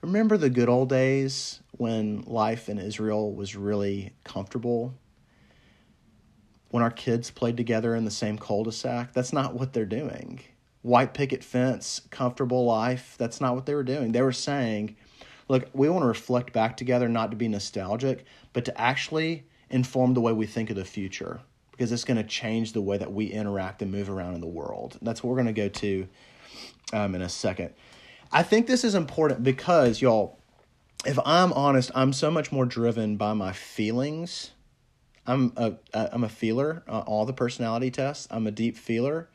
remember 0.02 0.36
the 0.36 0.50
good 0.50 0.68
old 0.68 0.90
days 0.90 1.60
when 1.72 2.20
life 2.26 2.68
in 2.68 2.78
israel 2.78 3.34
was 3.34 3.56
really 3.56 4.12
comfortable 4.22 4.94
when 6.74 6.82
our 6.82 6.90
kids 6.90 7.30
played 7.30 7.56
together 7.56 7.94
in 7.94 8.04
the 8.04 8.10
same 8.10 8.36
cul-de-sac 8.36 9.12
that's 9.12 9.32
not 9.32 9.54
what 9.54 9.72
they're 9.72 9.84
doing 9.84 10.40
white 10.82 11.14
picket 11.14 11.44
fence 11.44 12.00
comfortable 12.10 12.64
life 12.64 13.14
that's 13.18 13.40
not 13.40 13.54
what 13.54 13.64
they 13.64 13.74
were 13.74 13.84
doing 13.84 14.12
they 14.12 14.22
were 14.22 14.32
saying 14.32 14.96
look, 15.48 15.68
we 15.72 15.88
want 15.88 16.02
to 16.02 16.08
reflect 16.08 16.52
back 16.52 16.76
together, 16.76 17.08
not 17.08 17.30
to 17.30 17.36
be 17.36 17.48
nostalgic, 17.48 18.24
but 18.52 18.64
to 18.64 18.80
actually 18.80 19.44
inform 19.70 20.14
the 20.14 20.20
way 20.20 20.32
we 20.32 20.46
think 20.46 20.70
of 20.70 20.76
the 20.76 20.84
future 20.84 21.40
because 21.70 21.90
it's 21.90 22.04
going 22.04 22.16
to 22.16 22.22
change 22.22 22.72
the 22.72 22.80
way 22.80 22.96
that 22.96 23.12
we 23.12 23.26
interact 23.26 23.82
and 23.82 23.90
move 23.90 24.08
around 24.08 24.34
in 24.34 24.40
the 24.40 24.46
world. 24.46 24.96
That's 25.02 25.22
what 25.22 25.30
we're 25.30 25.42
going 25.42 25.54
to 25.54 25.60
go 25.60 25.68
to 25.68 26.08
um, 26.92 27.14
in 27.14 27.22
a 27.22 27.28
second. 27.28 27.74
I 28.30 28.42
think 28.42 28.66
this 28.66 28.84
is 28.84 28.94
important 28.94 29.42
because, 29.42 30.00
y'all, 30.00 30.38
if 31.04 31.18
I'm 31.24 31.52
honest, 31.52 31.90
I'm 31.94 32.12
so 32.12 32.30
much 32.30 32.52
more 32.52 32.64
driven 32.64 33.16
by 33.16 33.32
my 33.32 33.52
feelings. 33.52 34.52
I'm 35.26 35.52
a 35.56 35.74
I'm 35.92 36.24
a 36.24 36.28
feeler. 36.28 36.82
Uh, 36.88 37.00
all 37.00 37.24
the 37.24 37.32
personality 37.32 37.90
tests. 37.90 38.28
I'm 38.30 38.46
a 38.46 38.50
deep 38.50 38.76
feeler. 38.76 39.28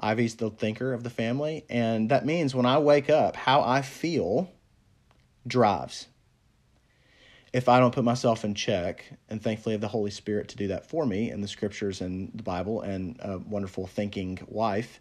Ivy's 0.00 0.36
the 0.36 0.50
thinker 0.50 0.92
of 0.92 1.02
the 1.02 1.10
family, 1.10 1.64
and 1.68 2.10
that 2.10 2.24
means 2.24 2.54
when 2.54 2.66
I 2.66 2.78
wake 2.78 3.10
up, 3.10 3.34
how 3.34 3.62
I 3.62 3.82
feel 3.82 4.50
drives. 5.46 6.06
If 7.52 7.68
I 7.68 7.80
don't 7.80 7.94
put 7.94 8.04
myself 8.04 8.44
in 8.44 8.54
check, 8.54 9.04
and 9.28 9.42
thankfully 9.42 9.72
I 9.72 9.74
have 9.74 9.80
the 9.80 9.88
Holy 9.88 10.10
Spirit 10.10 10.48
to 10.48 10.56
do 10.56 10.68
that 10.68 10.88
for 10.88 11.06
me 11.06 11.30
and 11.30 11.42
the 11.42 11.48
scriptures 11.48 12.00
and 12.00 12.30
the 12.34 12.42
Bible 12.42 12.82
and 12.82 13.16
a 13.20 13.38
wonderful 13.38 13.86
thinking 13.86 14.38
wife. 14.46 15.00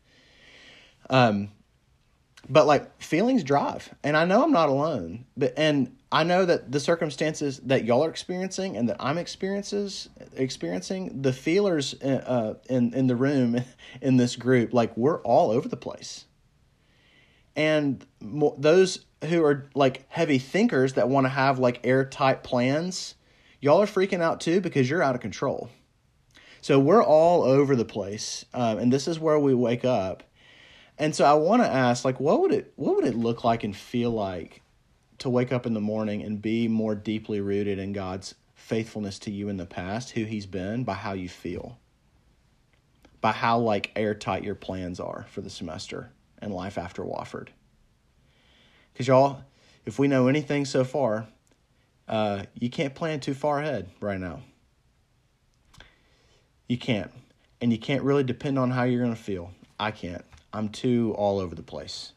Um, 1.10 1.50
but 2.50 2.66
like 2.66 3.02
feelings 3.02 3.44
drive, 3.44 3.94
and 4.04 4.16
I 4.16 4.26
know 4.26 4.44
I'm 4.44 4.52
not 4.52 4.70
alone. 4.70 5.26
But 5.36 5.54
and 5.58 5.97
I 6.12 6.24
know 6.24 6.46
that 6.46 6.72
the 6.72 6.80
circumstances 6.80 7.60
that 7.66 7.84
y'all 7.84 8.06
are 8.06 8.10
experiencing 8.10 8.78
and 8.78 8.88
that 8.88 8.98
I'm 9.00 9.18
experiences 9.18 10.08
experiencing, 10.36 11.22
the 11.22 11.34
feelers 11.34 11.94
uh, 12.02 12.56
in 12.70 12.94
in 12.94 13.08
the 13.08 13.16
room 13.16 13.62
in 14.02 14.18
this 14.18 14.36
group, 14.36 14.74
like 14.74 14.96
we're 14.96 15.22
all 15.24 15.52
over 15.52 15.68
the 15.68 15.78
place. 15.78 16.26
And 17.56 18.06
those 18.22 19.06
who 19.26 19.44
are 19.44 19.68
like 19.74 20.06
heavy 20.10 20.38
thinkers 20.38 20.94
that 20.94 21.10
want 21.10 21.26
to 21.26 21.30
have 21.30 21.60
like 21.60 21.86
airtight 21.86 22.44
plans, 22.44 23.16
y'all 23.60 23.82
are 23.82 23.88
freaking 23.88 24.22
out 24.22 24.40
too 24.40 24.62
because 24.62 24.90
you're 24.90 25.02
out 25.02 25.16
of 25.16 25.22
control. 25.22 25.70
So 26.62 26.80
we're 26.80 27.04
all 27.04 27.44
over 27.44 27.76
the 27.76 27.86
place, 27.86 28.46
um, 28.54 28.78
and 28.78 28.94
this 28.94 29.08
is 29.08 29.20
where 29.20 29.40
we 29.40 29.54
wake 29.54 29.86
up. 29.86 30.24
And 30.98 31.16
so 31.16 31.26
I 31.26 31.34
want 31.34 31.62
to 31.62 31.68
ask, 31.70 32.04
like, 32.04 32.20
what 32.20 32.42
would 32.42 32.52
it 32.52 32.74
what 32.76 32.96
would 32.96 33.06
it 33.06 33.16
look 33.16 33.44
like 33.44 33.64
and 33.64 33.76
feel 33.76 34.12
like 34.12 34.62
to 35.20 35.30
wake 35.30 35.52
up 35.52 35.66
in 35.66 35.74
the 35.74 35.82
morning 35.82 36.22
and 36.22 36.42
be 36.42 36.68
more 36.68 36.96
deeply 36.96 37.42
rooted 37.42 37.80
in 37.80 37.94
God's 37.94 38.36
faithfulness 38.54 39.20
to 39.20 39.32
you 39.32 39.50
in 39.50 39.58
the 39.58 39.66
past, 39.66 40.12
who 40.12 40.24
He's 40.24 40.46
been, 40.46 40.84
by 40.84 40.94
how 40.94 41.14
you 41.14 41.30
feel, 41.30 41.78
by 43.22 43.32
how 43.32 43.60
like 43.60 43.92
airtight 43.96 44.44
your 44.44 44.56
plans 44.56 45.00
are 45.00 45.26
for 45.30 45.42
the 45.42 45.50
semester 45.50 46.12
and 46.40 46.54
life 46.54 46.78
after 46.78 47.04
Wofford. 47.04 47.50
Because, 48.94 49.08
y'all, 49.08 49.42
if 49.86 50.00
we 50.00 50.08
know 50.08 50.28
anything 50.28 50.66
so 50.66 50.84
far, 50.84 51.28
uh, 52.08 52.44
you 52.56 52.70
can't 52.70 52.96
plan 52.96 53.20
too 53.20 53.34
far 53.34 53.62
ahead 53.62 53.90
right 54.00 54.20
now. 54.20 54.42
You 56.68 56.78
can't. 56.78 57.12
And 57.62 57.72
you 57.72 57.80
can't 57.80 58.04
really 58.04 58.24
depend 58.24 58.60
on 58.60 58.72
how 58.72 58.84
you're 58.84 59.02
going 59.02 59.16
to 59.16 59.22
feel. 59.22 59.52
I 59.80 59.92
can't. 59.92 60.24
I'm 60.54 60.70
too 60.70 61.14
all 61.18 61.40
over 61.40 61.56
the 61.56 61.64
place. 61.64 62.14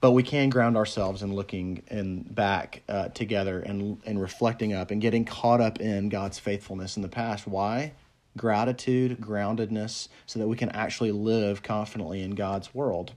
But 0.00 0.12
we 0.12 0.22
can 0.22 0.50
ground 0.50 0.76
ourselves 0.76 1.22
in 1.22 1.34
looking 1.34 1.82
and 1.88 2.32
back 2.34 2.82
uh, 2.88 3.08
together 3.08 3.60
and 3.60 4.00
and 4.04 4.20
reflecting 4.20 4.72
up 4.72 4.90
and 4.90 5.00
getting 5.00 5.24
caught 5.24 5.60
up 5.60 5.80
in 5.80 6.08
God's 6.08 6.38
faithfulness 6.38 6.96
in 6.96 7.02
the 7.02 7.08
past. 7.08 7.46
Why? 7.46 7.92
Gratitude, 8.36 9.18
groundedness, 9.20 10.08
so 10.26 10.38
that 10.38 10.48
we 10.48 10.56
can 10.56 10.68
actually 10.70 11.12
live 11.12 11.62
confidently 11.62 12.22
in 12.22 12.34
God's 12.34 12.74
world. 12.74 13.14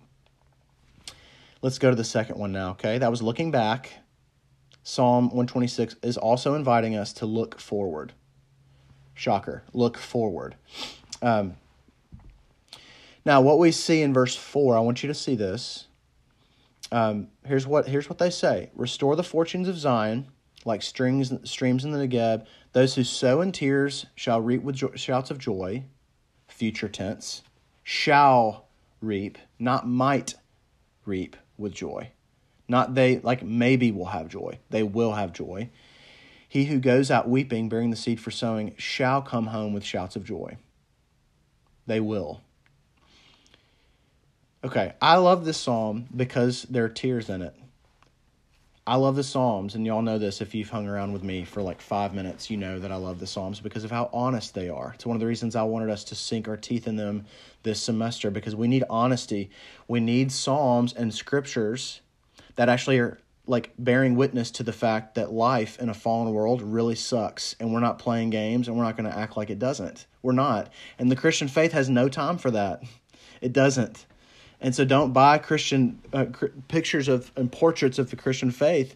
Let's 1.61 1.77
go 1.77 1.89
to 1.89 1.95
the 1.95 2.05
second 2.05 2.37
one 2.37 2.53
now, 2.53 2.71
okay? 2.71 2.97
That 2.97 3.11
was 3.11 3.21
looking 3.21 3.51
back. 3.51 3.91
Psalm 4.83 5.25
126 5.25 5.97
is 6.01 6.17
also 6.17 6.55
inviting 6.55 6.95
us 6.95 7.11
to 7.13 7.25
look 7.25 7.59
forward. 7.59 8.13
Shocker, 9.13 9.63
look 9.73 9.97
forward. 9.97 10.55
Um, 11.21 11.57
now, 13.25 13.41
what 13.41 13.59
we 13.59 13.71
see 13.73 14.01
in 14.01 14.13
verse 14.13 14.35
4, 14.35 14.77
I 14.77 14.79
want 14.79 15.03
you 15.03 15.07
to 15.07 15.13
see 15.13 15.35
this. 15.35 15.87
Um, 16.91 17.27
here's 17.45 17.67
what 17.67 17.87
here's 17.87 18.09
what 18.09 18.17
they 18.17 18.29
say: 18.29 18.71
Restore 18.75 19.15
the 19.15 19.23
fortunes 19.23 19.67
of 19.67 19.77
Zion, 19.77 20.27
like 20.65 20.81
strings 20.81 21.33
streams 21.49 21.85
in 21.85 21.91
the 21.91 22.07
Negeb. 22.07 22.45
Those 22.73 22.95
who 22.95 23.03
sow 23.03 23.41
in 23.41 23.51
tears 23.51 24.05
shall 24.15 24.41
reap 24.41 24.63
with 24.63 24.75
jo- 24.75 24.95
shouts 24.95 25.31
of 25.31 25.37
joy. 25.37 25.83
Future 26.47 26.89
tense. 26.89 27.43
Shall 27.83 28.67
reap, 29.01 29.37
not 29.57 29.87
might 29.87 30.35
reap 31.05 31.35
with 31.57 31.73
joy. 31.73 32.11
Not 32.67 32.93
they, 32.93 33.19
like 33.19 33.43
maybe 33.43 33.91
will 33.91 34.05
have 34.05 34.27
joy. 34.27 34.59
They 34.69 34.83
will 34.83 35.13
have 35.13 35.33
joy. 35.33 35.69
He 36.47 36.65
who 36.65 36.79
goes 36.79 37.11
out 37.11 37.29
weeping, 37.29 37.69
bearing 37.69 37.89
the 37.89 37.95
seed 37.95 38.19
for 38.19 38.31
sowing, 38.31 38.73
shall 38.77 39.21
come 39.21 39.47
home 39.47 39.73
with 39.73 39.83
shouts 39.83 40.15
of 40.15 40.23
joy. 40.23 40.57
They 41.87 41.99
will. 41.99 42.41
Okay, 44.61 44.93
I 45.01 45.15
love 45.15 45.45
this 45.45 45.57
psalm 45.57 46.07
because 46.13 46.63
there 46.63 46.83
are 46.83 46.89
tears 46.89 47.29
in 47.29 47.41
it. 47.41 47.55
I 48.89 48.95
love 48.95 49.15
the 49.15 49.23
Psalms, 49.23 49.75
and 49.75 49.85
y'all 49.85 50.01
know 50.01 50.17
this 50.17 50.41
if 50.41 50.55
you've 50.55 50.71
hung 50.71 50.87
around 50.87 51.13
with 51.13 51.23
me 51.23 51.45
for 51.45 51.61
like 51.61 51.79
five 51.79 52.11
minutes, 52.15 52.49
you 52.49 52.57
know 52.57 52.79
that 52.79 52.91
I 52.91 52.95
love 52.95 53.19
the 53.19 53.27
Psalms 53.27 53.59
because 53.59 53.83
of 53.83 53.91
how 53.91 54.09
honest 54.11 54.55
they 54.55 54.67
are. 54.67 54.93
It's 54.95 55.05
one 55.05 55.15
of 55.15 55.19
the 55.19 55.27
reasons 55.27 55.55
I 55.55 55.61
wanted 55.61 55.91
us 55.91 56.03
to 56.05 56.15
sink 56.15 56.47
our 56.47 56.57
teeth 56.57 56.87
in 56.87 56.95
them 56.95 57.27
this 57.61 57.79
semester 57.79 58.31
because 58.31 58.55
we 58.55 58.67
need 58.67 58.83
honesty. 58.89 59.51
We 59.87 59.99
need 59.99 60.31
Psalms 60.31 60.91
and 60.93 61.13
scriptures 61.13 62.01
that 62.55 62.67
actually 62.67 62.97
are 62.97 63.19
like 63.45 63.73
bearing 63.77 64.15
witness 64.15 64.49
to 64.51 64.63
the 64.63 64.73
fact 64.73 65.13
that 65.13 65.31
life 65.31 65.79
in 65.79 65.89
a 65.89 65.93
fallen 65.93 66.33
world 66.33 66.63
really 66.63 66.95
sucks 66.95 67.55
and 67.59 67.71
we're 67.71 67.79
not 67.79 67.99
playing 67.99 68.31
games 68.31 68.67
and 68.67 68.75
we're 68.75 68.85
not 68.85 68.97
going 68.97 69.09
to 69.09 69.15
act 69.15 69.37
like 69.37 69.51
it 69.51 69.59
doesn't. 69.59 70.07
We're 70.23 70.31
not. 70.31 70.73
And 70.97 71.11
the 71.11 71.15
Christian 71.15 71.47
faith 71.47 71.73
has 71.73 71.91
no 71.91 72.09
time 72.09 72.39
for 72.39 72.49
that. 72.49 72.81
It 73.39 73.53
doesn't. 73.53 74.07
And 74.61 74.75
so 74.75 74.85
don't 74.85 75.13
buy 75.13 75.37
Christian 75.37 76.01
uh, 76.11 76.25
cr- 76.25 76.47
pictures 76.67 77.07
of 77.07 77.31
and 77.35 77.51
portraits 77.51 77.99
of 77.99 78.09
the 78.09 78.15
Christian 78.15 78.51
faith 78.51 78.95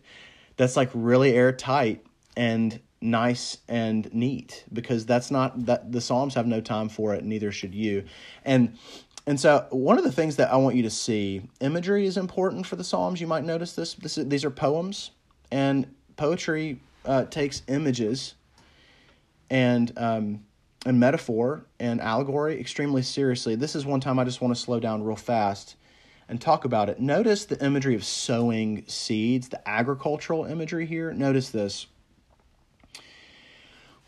that's 0.57 0.75
like 0.75 0.89
really 0.93 1.33
airtight 1.33 2.05
and 2.35 2.79
nice 3.01 3.57
and 3.67 4.13
neat 4.13 4.63
because 4.71 5.05
that's 5.05 5.31
not 5.31 5.65
that 5.65 5.91
the 5.91 6.01
Psalms 6.01 6.35
have 6.35 6.47
no 6.47 6.61
time 6.61 6.89
for 6.89 7.13
it, 7.13 7.23
neither 7.23 7.51
should 7.51 7.75
you. 7.75 8.03
And 8.43 8.77
and 9.25 9.39
so 9.39 9.67
one 9.69 9.97
of 9.97 10.03
the 10.03 10.11
things 10.11 10.35
that 10.35 10.51
I 10.51 10.57
want 10.57 10.75
you 10.75 10.83
to 10.83 10.89
see, 10.89 11.41
imagery 11.61 12.05
is 12.05 12.17
important 12.17 12.65
for 12.65 12.75
the 12.75 12.83
Psalms. 12.83 13.21
You 13.21 13.27
might 13.27 13.45
notice 13.45 13.73
this. 13.73 13.93
this 13.93 14.17
is, 14.17 14.27
these 14.27 14.43
are 14.43 14.51
poems, 14.51 15.11
and 15.49 15.87
poetry 16.17 16.81
uh, 17.05 17.23
takes 17.25 17.61
images 17.67 18.35
and 19.49 19.93
um, 19.97 20.43
and 20.85 20.99
metaphor 20.99 21.65
and 21.79 22.01
allegory 22.01 22.59
extremely 22.59 23.01
seriously. 23.01 23.55
This 23.55 23.75
is 23.75 23.85
one 23.85 23.99
time 23.99 24.19
I 24.19 24.23
just 24.23 24.41
want 24.41 24.55
to 24.55 24.61
slow 24.61 24.79
down 24.79 25.03
real 25.03 25.15
fast 25.15 25.75
and 26.27 26.39
talk 26.39 26.65
about 26.65 26.89
it. 26.89 26.99
Notice 26.99 27.45
the 27.45 27.63
imagery 27.63 27.95
of 27.95 28.03
sowing 28.03 28.83
seeds, 28.87 29.49
the 29.49 29.67
agricultural 29.67 30.45
imagery 30.45 30.85
here. 30.85 31.13
Notice 31.13 31.49
this. 31.49 31.87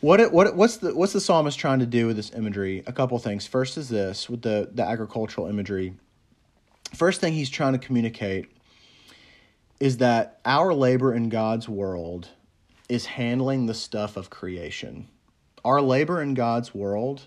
What 0.01 0.19
it, 0.19 0.31
what 0.31 0.55
what's 0.55 0.77
the 0.77 0.93
what's 0.93 1.13
the 1.13 1.21
psalmist 1.21 1.57
trying 1.57 1.79
to 1.79 1.85
do 1.85 2.07
with 2.07 2.17
this 2.17 2.31
imagery? 2.33 2.83
A 2.85 2.91
couple 2.91 3.17
things. 3.19 3.47
First 3.47 3.77
is 3.77 3.89
this 3.89 4.29
with 4.29 4.41
the 4.41 4.69
the 4.71 4.83
agricultural 4.83 5.47
imagery. 5.47 5.95
First 6.93 7.21
thing 7.21 7.33
he's 7.33 7.49
trying 7.49 7.73
to 7.73 7.79
communicate 7.79 8.51
is 9.79 9.97
that 9.97 10.39
our 10.45 10.73
labor 10.73 11.13
in 11.13 11.29
God's 11.29 11.67
world 11.67 12.29
is 12.87 13.05
handling 13.05 13.65
the 13.65 13.73
stuff 13.73 14.15
of 14.15 14.29
creation 14.29 15.07
our 15.65 15.81
labor 15.81 16.21
in 16.21 16.35
God's 16.35 16.75
world 16.75 17.23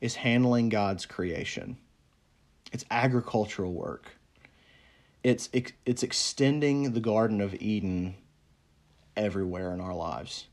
is 0.00 0.16
handling 0.16 0.70
God's 0.70 1.04
creation. 1.04 1.76
It's 2.72 2.84
agricultural 2.90 3.72
work. 3.72 4.16
It's 5.22 5.48
it's 5.52 6.02
extending 6.02 6.92
the 6.92 7.00
Garden 7.00 7.40
of 7.40 7.54
Eden 7.54 8.16
everywhere 9.16 9.72
in 9.72 9.80
our 9.80 9.94
lives. 9.94 10.46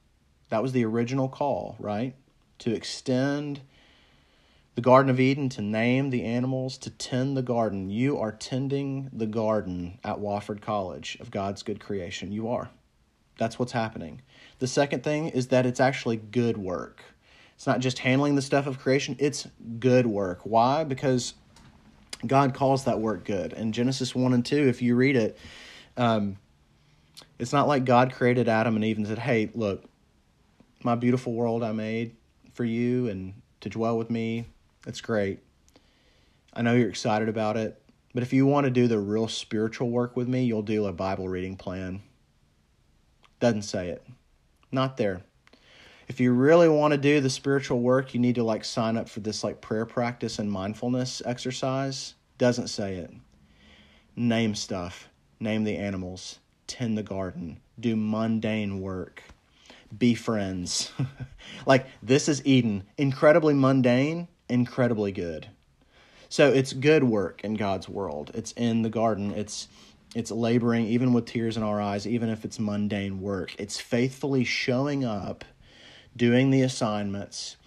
That 0.49 0.61
was 0.61 0.73
the 0.73 0.85
original 0.85 1.29
call, 1.29 1.77
right? 1.79 2.15
To 2.59 2.73
extend 2.73 3.61
the 4.75 4.81
Garden 4.81 5.09
of 5.09 5.19
Eden, 5.19 5.49
to 5.49 5.61
name 5.61 6.09
the 6.09 6.23
animals, 6.23 6.77
to 6.79 6.89
tend 6.89 7.35
the 7.35 7.41
garden. 7.41 7.89
You 7.89 8.17
are 8.19 8.31
tending 8.31 9.09
the 9.11 9.25
garden 9.25 9.99
at 10.03 10.17
Wofford 10.17 10.61
College 10.61 11.17
of 11.19 11.31
God's 11.31 11.63
good 11.63 11.79
creation. 11.79 12.31
You 12.31 12.49
are. 12.49 12.69
That's 13.37 13.57
what's 13.57 13.71
happening. 13.71 14.21
The 14.59 14.67
second 14.67 15.03
thing 15.03 15.29
is 15.29 15.47
that 15.47 15.65
it's 15.65 15.79
actually 15.79 16.17
good 16.17 16.57
work. 16.57 17.03
It's 17.61 17.67
not 17.67 17.79
just 17.79 17.99
handling 17.99 18.33
the 18.33 18.41
stuff 18.41 18.65
of 18.65 18.79
creation, 18.79 19.15
it's 19.19 19.47
good 19.77 20.07
work. 20.07 20.39
Why? 20.45 20.83
Because 20.83 21.35
God 22.25 22.55
calls 22.55 22.85
that 22.85 22.99
work 22.99 23.23
good. 23.23 23.53
In 23.53 23.71
Genesis 23.71 24.15
1 24.15 24.33
and 24.33 24.43
2, 24.43 24.67
if 24.67 24.81
you 24.81 24.95
read 24.95 25.15
it, 25.15 25.37
um, 25.95 26.37
it's 27.37 27.53
not 27.53 27.67
like 27.67 27.85
God 27.85 28.13
created 28.13 28.49
Adam 28.49 28.75
and 28.75 28.83
Eve 28.83 28.97
and 28.97 29.05
said, 29.05 29.19
Hey, 29.19 29.51
look, 29.53 29.83
my 30.83 30.95
beautiful 30.95 31.33
world 31.33 31.61
I 31.61 31.71
made 31.71 32.15
for 32.51 32.65
you 32.65 33.09
and 33.09 33.35
to 33.59 33.69
dwell 33.69 33.95
with 33.95 34.09
me, 34.09 34.47
it's 34.87 35.01
great. 35.01 35.37
I 36.53 36.63
know 36.63 36.73
you're 36.73 36.89
excited 36.89 37.29
about 37.29 37.57
it, 37.57 37.79
but 38.11 38.23
if 38.23 38.33
you 38.33 38.47
want 38.47 38.65
to 38.65 38.71
do 38.71 38.87
the 38.87 38.97
real 38.97 39.27
spiritual 39.27 39.91
work 39.91 40.17
with 40.17 40.27
me, 40.27 40.45
you'll 40.45 40.63
do 40.63 40.87
a 40.87 40.93
Bible 40.93 41.29
reading 41.29 41.57
plan. 41.57 42.01
Doesn't 43.39 43.61
say 43.61 43.89
it. 43.89 44.03
Not 44.71 44.97
there. 44.97 45.21
If 46.11 46.19
you 46.19 46.33
really 46.33 46.67
want 46.67 46.91
to 46.91 46.97
do 46.97 47.21
the 47.21 47.29
spiritual 47.29 47.79
work, 47.79 48.13
you 48.13 48.19
need 48.19 48.35
to 48.35 48.43
like 48.43 48.65
sign 48.65 48.97
up 48.97 49.07
for 49.07 49.21
this 49.21 49.43
like 49.43 49.61
prayer 49.61 49.85
practice 49.85 50.39
and 50.39 50.51
mindfulness 50.51 51.21
exercise. 51.25 52.15
Doesn't 52.37 52.67
say 52.67 52.95
it. 52.95 53.11
Name 54.17 54.53
stuff. 54.53 55.07
Name 55.39 55.63
the 55.63 55.77
animals 55.77 56.39
tend 56.71 56.97
the 56.97 57.03
garden, 57.03 57.59
do 57.77 57.97
mundane 57.97 58.79
work, 58.79 59.23
be 59.97 60.15
friends. 60.15 60.91
like 61.65 61.85
this 62.01 62.29
is 62.29 62.45
Eden, 62.45 62.83
incredibly 62.97 63.53
mundane, 63.53 64.29
incredibly 64.47 65.11
good. 65.11 65.47
So 66.29 66.49
it's 66.49 66.71
good 66.71 67.03
work 67.03 67.43
in 67.43 67.55
God's 67.55 67.89
world. 67.89 68.31
It's 68.33 68.53
in 68.53 68.83
the 68.83 68.89
garden. 68.89 69.31
It's 69.31 69.67
it's 70.15 70.31
laboring 70.31 70.85
even 70.85 71.11
with 71.11 71.25
tears 71.25 71.57
in 71.57 71.63
our 71.63 71.81
eyes, 71.81 72.07
even 72.07 72.29
if 72.29 72.45
it's 72.45 72.59
mundane 72.59 73.19
work. 73.19 73.53
It's 73.59 73.79
faithfully 73.79 74.45
showing 74.45 75.03
up, 75.03 75.43
doing 76.15 76.49
the 76.49 76.61
assignments, 76.61 77.57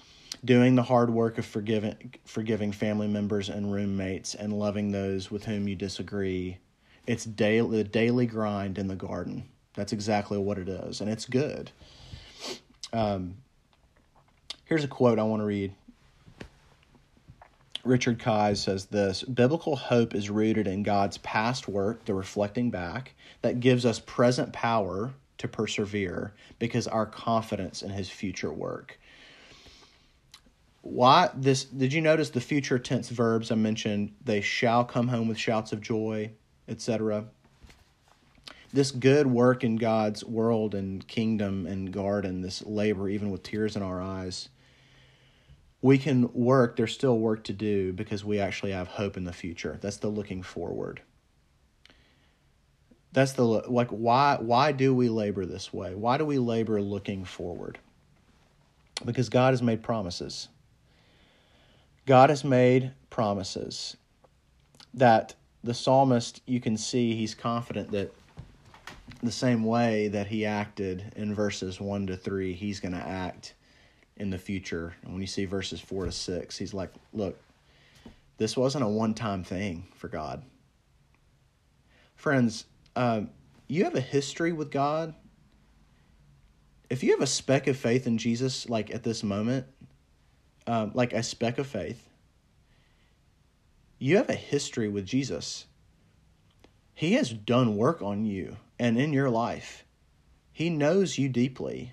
doing 0.45 0.75
the 0.75 0.83
hard 0.83 1.11
work 1.11 1.39
of 1.39 1.47
forgiving 1.47 2.15
forgiving 2.25 2.73
family 2.73 3.09
members 3.09 3.49
and 3.49 3.73
roommates 3.73 4.35
and 4.35 4.53
loving 4.59 4.93
those 4.93 5.31
with 5.31 5.45
whom 5.45 5.69
you 5.69 5.75
disagree 5.75 6.59
it's 7.07 7.25
daily 7.25 7.79
the 7.83 7.85
daily 7.85 8.27
grind 8.27 8.79
in 8.79 8.89
the 8.89 8.97
garden. 8.97 9.45
That's 9.75 9.93
exactly 9.93 10.39
what 10.39 10.59
it 10.59 10.69
is, 10.69 11.01
and 11.01 11.11
it's 11.11 11.27
good. 11.27 11.71
Um, 12.93 13.37
here's 14.65 14.85
a 14.85 14.89
quote 14.89 15.19
I 15.19 15.25
want 15.25 15.41
to 15.41 15.47
read. 15.47 15.75
Richard 17.83 18.19
Keyes 18.19 18.61
says 18.61 18.87
this 18.87 19.23
Biblical 19.23 19.77
hope 19.77 20.15
is 20.15 20.31
rooted 20.31 20.67
in 20.67 20.83
God's 20.83 21.19
past 21.19 21.69
work, 21.69 22.05
the 22.05 22.15
reflecting 22.15 22.71
back, 22.71 23.15
that 23.43 23.61
gives 23.61 23.85
us 23.85 23.99
present 24.01 24.53
power 24.53 25.13
to 25.39 25.49
persevere 25.49 26.35
because 26.59 26.87
our 26.87 27.07
confidence 27.07 27.83
in 27.83 27.91
his 27.91 28.09
future 28.09 28.53
work. 28.53 28.99
Why 30.83 31.31
this 31.35 31.65
did 31.65 31.93
you 31.93 32.01
notice 32.01 32.31
the 32.31 32.41
future 32.41 32.79
tense 32.79 33.09
verbs 33.09 33.51
I 33.51 33.55
mentioned? 33.55 34.15
They 34.23 34.41
shall 34.41 34.85
come 34.85 35.09
home 35.09 35.29
with 35.29 35.39
shouts 35.39 35.73
of 35.73 35.81
joy 35.81 36.33
etc. 36.69 37.27
This 38.73 38.91
good 38.91 39.27
work 39.27 39.63
in 39.63 39.77
God's 39.77 40.25
world 40.25 40.75
and 40.75 41.07
kingdom 41.07 41.67
and 41.67 41.93
garden, 41.93 42.41
this 42.41 42.65
labor, 42.67 43.09
even 43.09 43.31
with 43.31 43.43
tears 43.43 43.77
in 43.77 43.83
our 43.83 44.01
eyes, 44.01 44.49
we 45.81 45.99
can 45.99 46.33
work. 46.33 46.77
There's 46.77 46.93
still 46.93 47.19
work 47.19 47.45
to 47.45 47.53
do 47.53 47.93
because 47.93 48.25
we 48.25 48.41
actually 48.41 48.73
have 48.73 48.89
hope 48.89 49.17
in 49.17 49.25
the 49.25 49.33
future. 49.33 49.79
That's 49.81 49.99
the 49.99 50.09
looking 50.09 50.43
forward. 50.43 51.03
That's 53.15 53.33
the 53.33 53.45
like 53.45 53.89
why 53.91 54.39
why 54.41 54.73
do 54.73 54.93
we 54.93 55.09
labor 55.09 55.47
this 55.47 55.73
way? 55.73 55.95
Why 55.95 56.19
do 56.19 56.25
we 56.25 56.39
labor 56.39 56.83
looking 56.83 57.25
forward? 57.25 57.79
Because 59.05 59.29
God 59.29 59.53
has 59.53 59.63
made 59.63 59.83
promises. 59.85 60.49
God 62.07 62.29
has 62.29 62.43
made 62.45 62.91
promises 63.11 63.97
that 64.95 65.35
the 65.63 65.75
psalmist, 65.75 66.43
you 66.45 66.61
can 66.61 66.77
see 66.77 67.15
he's 67.15 67.35
confident 67.35 67.93
that 67.93 68.13
the 69.23 69.33
same 69.33 69.65
way 69.65 70.09
that 70.09 70.27
he 70.27 70.45
acted 70.45 71.13
in 71.17 71.35
verses 71.35 71.81
1 71.81 72.09
to 72.09 72.17
3, 72.17 72.53
he's 72.53 72.81
going 72.81 72.93
to 72.93 72.99
act 72.99 73.55
in 74.17 74.29
the 74.29 74.39
future. 74.39 74.95
And 75.03 75.13
when 75.13 75.23
you 75.23 75.27
see 75.27 75.47
verses 75.47 75.81
4 75.81 76.07
to 76.07 76.13
6, 76.13 76.59
he's 76.59 76.75
like, 76.75 76.91
look, 77.13 77.41
this 78.37 78.57
wasn't 78.57 78.85
a 78.85 78.89
one 78.89 79.15
time 79.15 79.43
thing 79.43 79.87
for 79.95 80.09
God. 80.09 80.43
Friends, 82.17 82.67
um, 82.97 83.31
you 83.67 83.85
have 83.85 83.95
a 83.95 84.01
history 84.01 84.53
with 84.53 84.71
God. 84.71 85.15
If 86.91 87.03
you 87.03 87.13
have 87.13 87.21
a 87.21 87.27
speck 87.27 87.67
of 87.67 87.77
faith 87.77 88.07
in 88.07 88.19
Jesus, 88.19 88.69
like 88.69 88.95
at 88.95 89.03
this 89.03 89.23
moment, 89.23 89.67
um, 90.67 90.93
like 90.95 91.13
a 91.13 91.23
speck 91.23 91.59
of 91.59 91.67
faith, 91.67 92.09
you 93.99 94.17
have 94.17 94.29
a 94.29 94.35
history 94.35 94.89
with 94.89 95.07
Jesus. 95.07 95.67
He 96.95 97.15
has 97.15 97.31
done 97.31 97.77
work 97.77 98.03
on 98.03 98.25
you 98.25 98.57
and 98.79 98.99
in 98.99 99.13
your 99.13 99.31
life. 99.31 99.85
He 100.53 100.71
knows 100.71 101.19
you 101.19 101.29
deeply. 101.29 101.93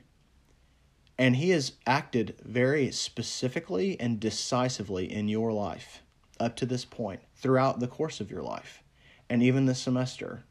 And 1.18 1.36
He 1.36 1.50
has 1.52 1.74
acted 1.86 2.36
very 2.44 2.92
specifically 2.92 4.00
and 4.00 4.20
decisively 4.20 5.12
in 5.12 5.28
your 5.28 5.52
life 5.52 6.02
up 6.40 6.56
to 6.58 6.66
this 6.66 6.86
point, 6.86 7.22
throughout 7.36 7.80
the 7.80 7.88
course 7.88 8.20
of 8.20 8.32
your 8.32 8.42
life, 8.42 8.82
and 9.30 9.44
even 9.44 9.66
this 9.66 9.80
semester. 9.80 10.44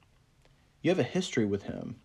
You 0.83 0.91
have 0.91 0.99
a 0.99 1.05
history 1.05 1.45
with 1.45 1.65
Him. 1.65 2.01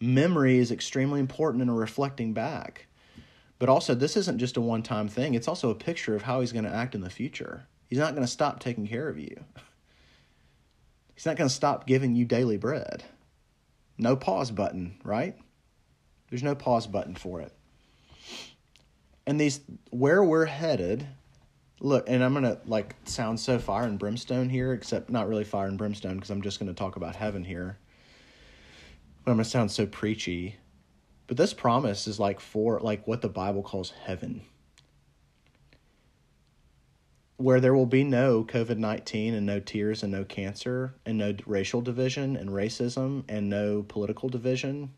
Memory 0.00 0.58
is 0.58 0.70
extremely 0.70 1.20
important 1.20 1.62
in 1.62 1.68
a 1.68 1.74
reflecting 1.74 2.32
back. 2.32 2.86
But 3.58 3.68
also, 3.68 3.94
this 3.94 4.16
isn't 4.16 4.38
just 4.38 4.56
a 4.56 4.60
one 4.60 4.82
time 4.82 5.08
thing, 5.08 5.34
it's 5.34 5.48
also 5.48 5.70
a 5.70 5.74
picture 5.74 6.14
of 6.14 6.22
how 6.22 6.40
He's 6.40 6.52
going 6.52 6.64
to 6.64 6.74
act 6.74 6.94
in 6.94 7.02
the 7.02 7.10
future. 7.10 7.66
He's 7.88 7.98
not 7.98 8.14
going 8.14 8.26
to 8.26 8.32
stop 8.32 8.60
taking 8.60 8.86
care 8.86 9.08
of 9.08 9.18
you. 9.18 9.44
He's 11.14 11.26
not 11.26 11.36
going 11.36 11.48
to 11.48 11.54
stop 11.54 11.86
giving 11.86 12.14
you 12.14 12.24
daily 12.24 12.56
bread. 12.56 13.04
No 13.98 14.16
pause 14.16 14.50
button, 14.50 14.98
right? 15.04 15.36
There's 16.30 16.42
no 16.42 16.54
pause 16.54 16.86
button 16.86 17.14
for 17.14 17.40
it. 17.42 17.52
And 19.26 19.38
these 19.38 19.60
where 19.90 20.24
we're 20.24 20.46
headed, 20.46 21.06
look, 21.80 22.04
and 22.08 22.22
I'm 22.22 22.34
to 22.42 22.60
like 22.66 22.94
sound 23.04 23.40
so 23.40 23.58
fire 23.58 23.84
and 23.84 23.98
brimstone 23.98 24.48
here, 24.48 24.72
except 24.72 25.10
not 25.10 25.28
really 25.28 25.44
fire 25.44 25.66
and 25.66 25.78
brimstone 25.78 26.14
because 26.14 26.30
I'm 26.30 26.42
just 26.42 26.58
to 26.60 26.74
talk 26.74 26.96
about 26.96 27.16
heaven 27.16 27.44
here. 27.44 27.78
But 29.24 29.32
I'm 29.32 29.38
to 29.38 29.44
sound 29.44 29.70
so 29.70 29.86
preachy. 29.86 30.56
But 31.26 31.36
this 31.36 31.52
promise 31.52 32.06
is 32.06 32.18
like 32.18 32.40
for 32.40 32.80
like 32.80 33.06
what 33.06 33.22
the 33.22 33.28
Bible 33.28 33.62
calls 33.62 33.92
heaven 34.04 34.42
where 37.40 37.58
there 37.58 37.74
will 37.74 37.86
be 37.86 38.04
no 38.04 38.44
COVID 38.44 38.76
19 38.76 39.32
and 39.32 39.46
no 39.46 39.58
tears 39.60 40.02
and 40.02 40.12
no 40.12 40.24
cancer 40.24 40.94
and 41.06 41.16
no 41.16 41.34
racial 41.46 41.80
division 41.80 42.36
and 42.36 42.50
racism 42.50 43.24
and 43.30 43.48
no 43.48 43.82
political 43.82 44.28
division 44.28 44.90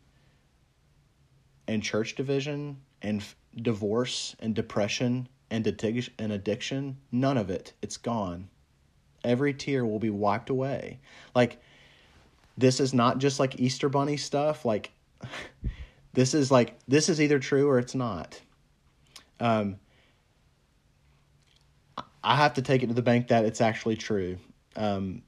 and 1.69 1.81
church 1.81 2.15
division 2.15 2.81
and 3.01 3.21
f- 3.21 3.37
divorce 3.55 4.35
and 4.41 4.53
depression 4.53 5.29
and, 5.53 6.09
and 6.17 6.31
addiction. 6.31 6.97
None 7.11 7.37
of 7.37 7.51
it. 7.51 7.73
It's 7.81 7.97
gone. 7.97 8.49
Every 9.23 9.53
tear 9.53 9.85
will 9.85 9.99
be 9.99 10.09
wiped 10.09 10.49
away. 10.49 10.99
Like, 11.35 11.61
this 12.57 12.79
is 12.79 12.93
not 12.93 13.19
just 13.19 13.39
like 13.39 13.59
Easter 13.59 13.87
Bunny 13.87 14.17
stuff. 14.17 14.65
Like, 14.65 14.91
this 16.13 16.33
is 16.33 16.49
like, 16.49 16.77
this 16.87 17.07
is 17.07 17.21
either 17.21 17.37
true 17.37 17.69
or 17.69 17.77
it's 17.77 17.93
not. 17.93 18.41
Um, 19.39 19.77
I 22.23 22.35
have 22.35 22.55
to 22.55 22.63
take 22.63 22.81
it 22.81 22.87
to 22.87 22.93
the 22.93 23.03
bank 23.03 23.27
that 23.27 23.45
it's 23.45 23.61
actually 23.61 23.95
true. 23.95 24.37
Um, 24.75 25.21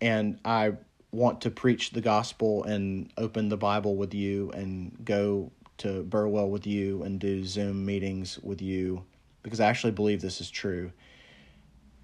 and 0.00 0.40
I 0.46 0.72
want 1.12 1.42
to 1.42 1.50
preach 1.50 1.90
the 1.90 2.00
gospel 2.00 2.64
and 2.64 3.12
open 3.18 3.50
the 3.50 3.56
Bible 3.58 3.96
with 3.96 4.14
you 4.14 4.50
and 4.52 4.96
go 5.04 5.52
to 5.78 6.04
Burwell 6.04 6.48
with 6.48 6.66
you 6.66 7.02
and 7.02 7.20
do 7.20 7.44
Zoom 7.44 7.84
meetings 7.84 8.38
with 8.42 8.62
you 8.62 9.04
because 9.42 9.60
I 9.60 9.68
actually 9.68 9.92
believe 9.92 10.20
this 10.20 10.40
is 10.40 10.50
true. 10.50 10.92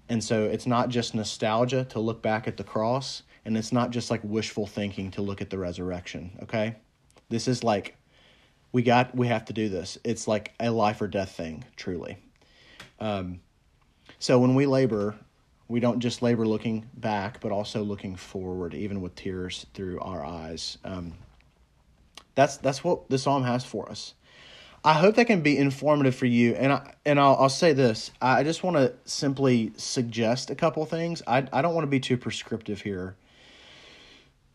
And 0.09 0.23
so 0.23 0.45
it's 0.45 0.65
not 0.65 0.89
just 0.89 1.15
nostalgia 1.15 1.85
to 1.85 1.99
look 1.99 2.21
back 2.21 2.47
at 2.47 2.57
the 2.57 2.63
cross, 2.63 3.23
and 3.45 3.57
it's 3.57 3.71
not 3.71 3.91
just 3.91 4.09
like 4.09 4.21
wishful 4.23 4.65
thinking 4.65 5.11
to 5.11 5.21
look 5.21 5.41
at 5.41 5.49
the 5.49 5.57
resurrection, 5.57 6.37
okay? 6.43 6.75
This 7.29 7.47
is 7.47 7.63
like 7.63 7.97
we 8.71 8.83
got 8.83 9.15
we 9.15 9.27
have 9.27 9.45
to 9.45 9.53
do 9.53 9.69
this. 9.69 9.97
It's 10.03 10.27
like 10.27 10.53
a 10.59 10.69
life 10.69 11.01
or 11.01 11.07
death 11.07 11.31
thing, 11.31 11.63
truly. 11.75 12.17
Um, 12.99 13.41
so 14.19 14.39
when 14.39 14.55
we 14.55 14.65
labor, 14.65 15.15
we 15.67 15.79
don't 15.79 15.99
just 15.99 16.21
labor 16.21 16.45
looking 16.45 16.89
back, 16.93 17.41
but 17.41 17.51
also 17.51 17.83
looking 17.83 18.15
forward, 18.15 18.73
even 18.73 19.01
with 19.01 19.15
tears 19.15 19.65
through 19.73 19.99
our 19.99 20.25
eyes. 20.25 20.77
Um, 20.83 21.13
that's 22.35 22.57
that's 22.57 22.83
what 22.83 23.09
the 23.09 23.17
psalm 23.17 23.43
has 23.43 23.65
for 23.65 23.89
us. 23.89 24.13
I 24.87 24.93
hope 24.93 25.15
that 25.15 25.27
can 25.27 25.41
be 25.41 25.57
informative 25.57 26.15
for 26.15 26.27
you, 26.27 26.53
and 26.53 26.71
I 26.71 26.93
and 27.05 27.19
I'll, 27.19 27.35
I'll 27.35 27.49
say 27.49 27.73
this: 27.73 28.09
I 28.21 28.43
just 28.43 28.63
want 28.63 28.77
to 28.77 28.93
simply 29.03 29.73
suggest 29.75 30.49
a 30.49 30.55
couple 30.55 30.85
things. 30.85 31.21
I 31.27 31.45
I 31.51 31.61
don't 31.61 31.75
want 31.75 31.83
to 31.83 31.89
be 31.89 31.99
too 31.99 32.15
prescriptive 32.15 32.79
here 32.79 33.17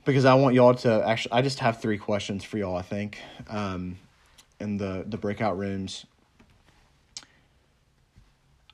because 0.07 0.25
I 0.25 0.33
want 0.33 0.55
y'all 0.55 0.73
to 0.73 1.07
actually. 1.07 1.33
I 1.33 1.43
just 1.43 1.59
have 1.59 1.83
three 1.83 1.99
questions 1.99 2.45
for 2.45 2.57
y'all. 2.57 2.75
I 2.75 2.81
think, 2.81 3.19
um, 3.47 3.99
in 4.59 4.79
the 4.79 5.05
the 5.07 5.19
breakout 5.19 5.59
rooms. 5.59 6.07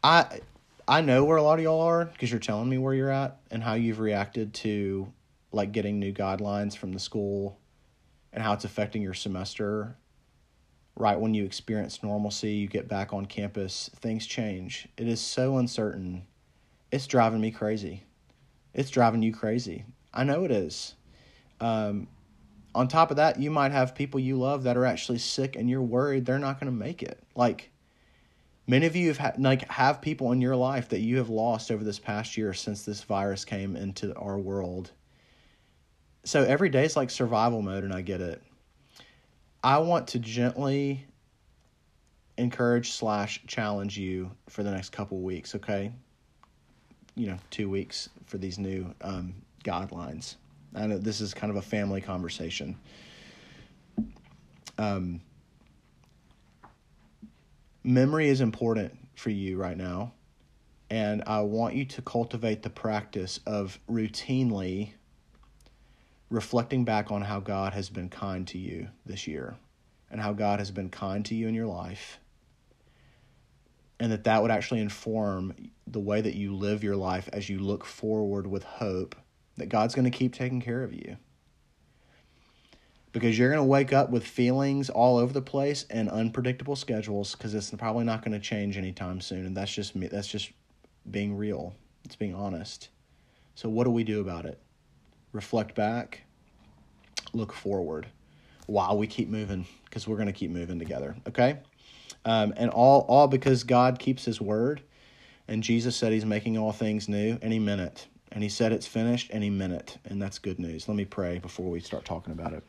I 0.05 0.39
I 0.87 1.01
know 1.01 1.25
where 1.25 1.39
a 1.39 1.43
lot 1.43 1.59
of 1.59 1.65
y'all 1.65 1.81
are 1.81 2.05
because 2.05 2.31
you're 2.31 2.39
telling 2.39 2.69
me 2.69 2.79
where 2.79 2.95
you're 2.95 3.11
at 3.11 3.41
and 3.51 3.65
how 3.65 3.75
you've 3.75 3.99
reacted 3.99 4.55
to 4.55 5.13
like 5.51 5.73
getting 5.73 5.99
new 5.99 6.13
guidelines 6.13 6.77
from 6.77 6.93
the 6.93 7.01
school 7.01 7.59
and 8.33 8.45
how 8.45 8.53
it's 8.53 8.65
affecting 8.65 9.03
your 9.03 9.15
semester. 9.15 9.97
Right 10.99 11.19
when 11.19 11.33
you 11.33 11.45
experience 11.45 12.03
normalcy, 12.03 12.53
you 12.53 12.67
get 12.67 12.89
back 12.89 13.13
on 13.13 13.27
campus, 13.27 13.89
things 13.97 14.27
change. 14.27 14.89
It 14.97 15.07
is 15.07 15.21
so 15.21 15.59
uncertain. 15.59 16.27
It's 16.91 17.07
driving 17.07 17.41
me 17.41 17.53
crazy. 17.53 18.03
It's 18.75 18.91
driving 18.91 19.23
you 19.23 19.33
crazy. 19.33 19.85
I 20.13 20.25
know 20.25 20.45
it 20.45 20.51
is. 20.51 20.95
Um, 21.61 22.09
on 22.75 22.89
top 22.89 23.11
of 23.11 23.17
that, 23.17 23.39
you 23.39 23.51
might 23.51 23.71
have 23.71 23.95
people 23.95 24.19
you 24.19 24.37
love 24.39 24.65
that 24.65 24.77
are 24.77 24.85
actually 24.85 25.19
sick 25.19 25.55
and 25.55 25.71
you're 25.71 25.83
worried 25.83 26.27
they're 26.27 26.39
not 26.39 26.59
going 26.59 26.71
to 26.71 26.77
make 26.77 27.03
it. 27.03 27.23
Like, 27.35 27.71
Many 28.69 28.85
of 28.85 28.95
you 28.95 29.09
have 29.09 29.17
ha- 29.17 29.33
like 29.39 29.67
have 29.71 30.03
people 30.03 30.31
in 30.31 30.43
your 30.43 30.55
life 30.55 30.91
that 30.91 31.01
you 31.01 31.17
have 31.17 31.31
lost 31.31 31.71
over 31.71 31.83
this 31.83 31.99
past 31.99 32.37
year 32.37 32.53
since 32.53 32.83
this 32.83 33.03
virus 33.03 33.47
came 33.47 33.77
into 33.77 34.15
our 34.15 34.39
world. 34.39 34.91
So 36.25 36.45
every 36.45 36.69
day 36.69 36.85
is 36.85 36.95
like 36.95 37.09
survival 37.09 37.63
mode, 37.63 37.83
and 37.83 37.95
I 37.95 38.03
get 38.03 38.21
it. 38.21 38.43
I 39.63 39.79
want 39.79 40.09
to 40.09 40.19
gently 40.19 41.05
encourage 42.37 42.93
slash 42.93 43.43
challenge 43.47 43.99
you 43.99 44.31
for 44.49 44.63
the 44.63 44.71
next 44.71 44.91
couple 44.91 45.21
weeks. 45.21 45.55
Okay, 45.55 45.93
you 47.15 47.27
know, 47.27 47.39
two 47.51 47.69
weeks 47.69 48.09
for 48.27 48.39
these 48.39 48.59
new 48.59 48.95
um, 49.03 49.35
guidelines. 49.65 50.37
I 50.75 50.87
know 50.87 50.99
this 50.99 51.21
is 51.21 51.35
kind 51.35 51.51
of 51.51 51.57
a 51.57 51.63
family 51.63 52.01
conversation. 52.01 52.77
Um, 54.77 55.21
memory 57.83 58.29
is 58.29 58.41
important 58.41 58.97
for 59.17 59.31
you 59.31 59.57
right 59.57 59.77
now. 59.77 60.13
And 60.91 61.23
I 61.27 61.41
want 61.41 61.75
you 61.75 61.85
to 61.85 62.03
cultivate 62.03 62.63
the 62.63 62.71
practice 62.71 63.41
of 63.47 63.79
routinely 63.91 64.93
reflecting 66.31 66.85
back 66.85 67.11
on 67.11 67.23
how 67.23 67.41
God 67.41 67.73
has 67.73 67.89
been 67.89 68.09
kind 68.09 68.47
to 68.49 68.59
you 68.59 68.89
this 69.07 69.27
year 69.27 69.57
and 70.11 70.21
how 70.21 70.33
God 70.33 70.59
has 70.59 70.71
been 70.71 70.91
kind 70.91 71.25
to 71.27 71.35
you 71.35 71.49
in 71.49 71.55
your 71.55 71.67
life. 71.67 72.19
And 74.01 74.13
that 74.13 74.25
that 74.25 74.43
would 74.43 74.51
actually 74.51 74.81
inform 74.81 75.55
the 75.87 75.99
way 75.99 76.21
that 76.21 76.35
you 76.35 76.55
live 76.55 76.85
your 76.85 76.97
life 76.97 77.29
as 77.33 77.49
you 77.49 77.59
look 77.59 77.85
forward 77.85 78.47
with 78.47 78.63
hope 78.63 79.17
that 79.57 79.69
God's 79.69 79.95
going 79.95 80.05
to 80.05 80.17
keep 80.17 80.35
taking 80.35 80.61
care 80.61 80.85
of 80.85 80.93
you. 80.93 81.17
Because 83.11 83.37
you're 83.37 83.49
going 83.49 83.59
to 83.59 83.65
wake 83.65 83.93
up 83.93 84.11
with 84.11 84.25
feelings 84.25 84.91
all 84.91 85.17
over 85.17 85.33
the 85.33 85.43
place 85.43 85.85
and 85.91 86.09
unpredictable 86.09 86.77
schedules 86.77 87.35
because 87.35 87.55
it's 87.55 87.71
probably 87.71 88.05
not 88.05 88.23
going 88.23 88.33
to 88.33 88.39
change 88.39 88.77
anytime 88.77 89.21
soon 89.21 89.47
and 89.47 89.57
that's 89.57 89.73
just 89.73 89.97
me 89.97 90.07
that's 90.07 90.29
just 90.29 90.53
being 91.11 91.37
real. 91.37 91.75
It's 92.05 92.15
being 92.17 92.35
honest. 92.35 92.91
So 93.55 93.69
what 93.69 93.85
do 93.85 93.91
we 93.91 94.05
do 94.05 94.21
about 94.21 94.45
it 94.45 94.61
reflect 95.33 95.75
back 95.75 96.23
look 97.33 97.53
forward 97.53 98.07
while 98.67 98.97
we 98.97 99.07
keep 99.07 99.29
moving 99.29 99.67
because 99.85 100.07
we're 100.07 100.17
going 100.17 100.27
to 100.27 100.33
keep 100.33 100.51
moving 100.51 100.79
together 100.79 101.15
okay? 101.27 101.59
Um, 102.25 102.53
and 102.57 102.71
all 102.71 103.03
all 103.09 103.29
because 103.29 103.65
god 103.65 103.99
keeps 103.99 104.25
his 104.25 104.41
word 104.41 104.83
and 105.47 105.63
jesus 105.63 105.97
said 105.97 106.13
he's 106.13 106.27
making 106.27 106.59
all 106.59 106.73
things 106.73 107.09
new 107.09 107.39
any 107.43 107.59
minute 107.59 108.09
and 108.33 108.43
he 108.43 108.49
said 108.49 108.73
it's 108.73 108.87
finished 108.87 109.31
any 109.33 109.51
minute 109.51 109.99
and 110.05 110.21
that's 110.21 110.39
good 110.39 110.59
news. 110.59 110.89
Let 110.89 110.97
me 110.97 111.05
pray 111.05 111.39
before 111.39 111.71
we 111.71 111.81
start 111.81 112.05
talking 112.05 112.33
about 112.33 112.53
it 112.53 112.63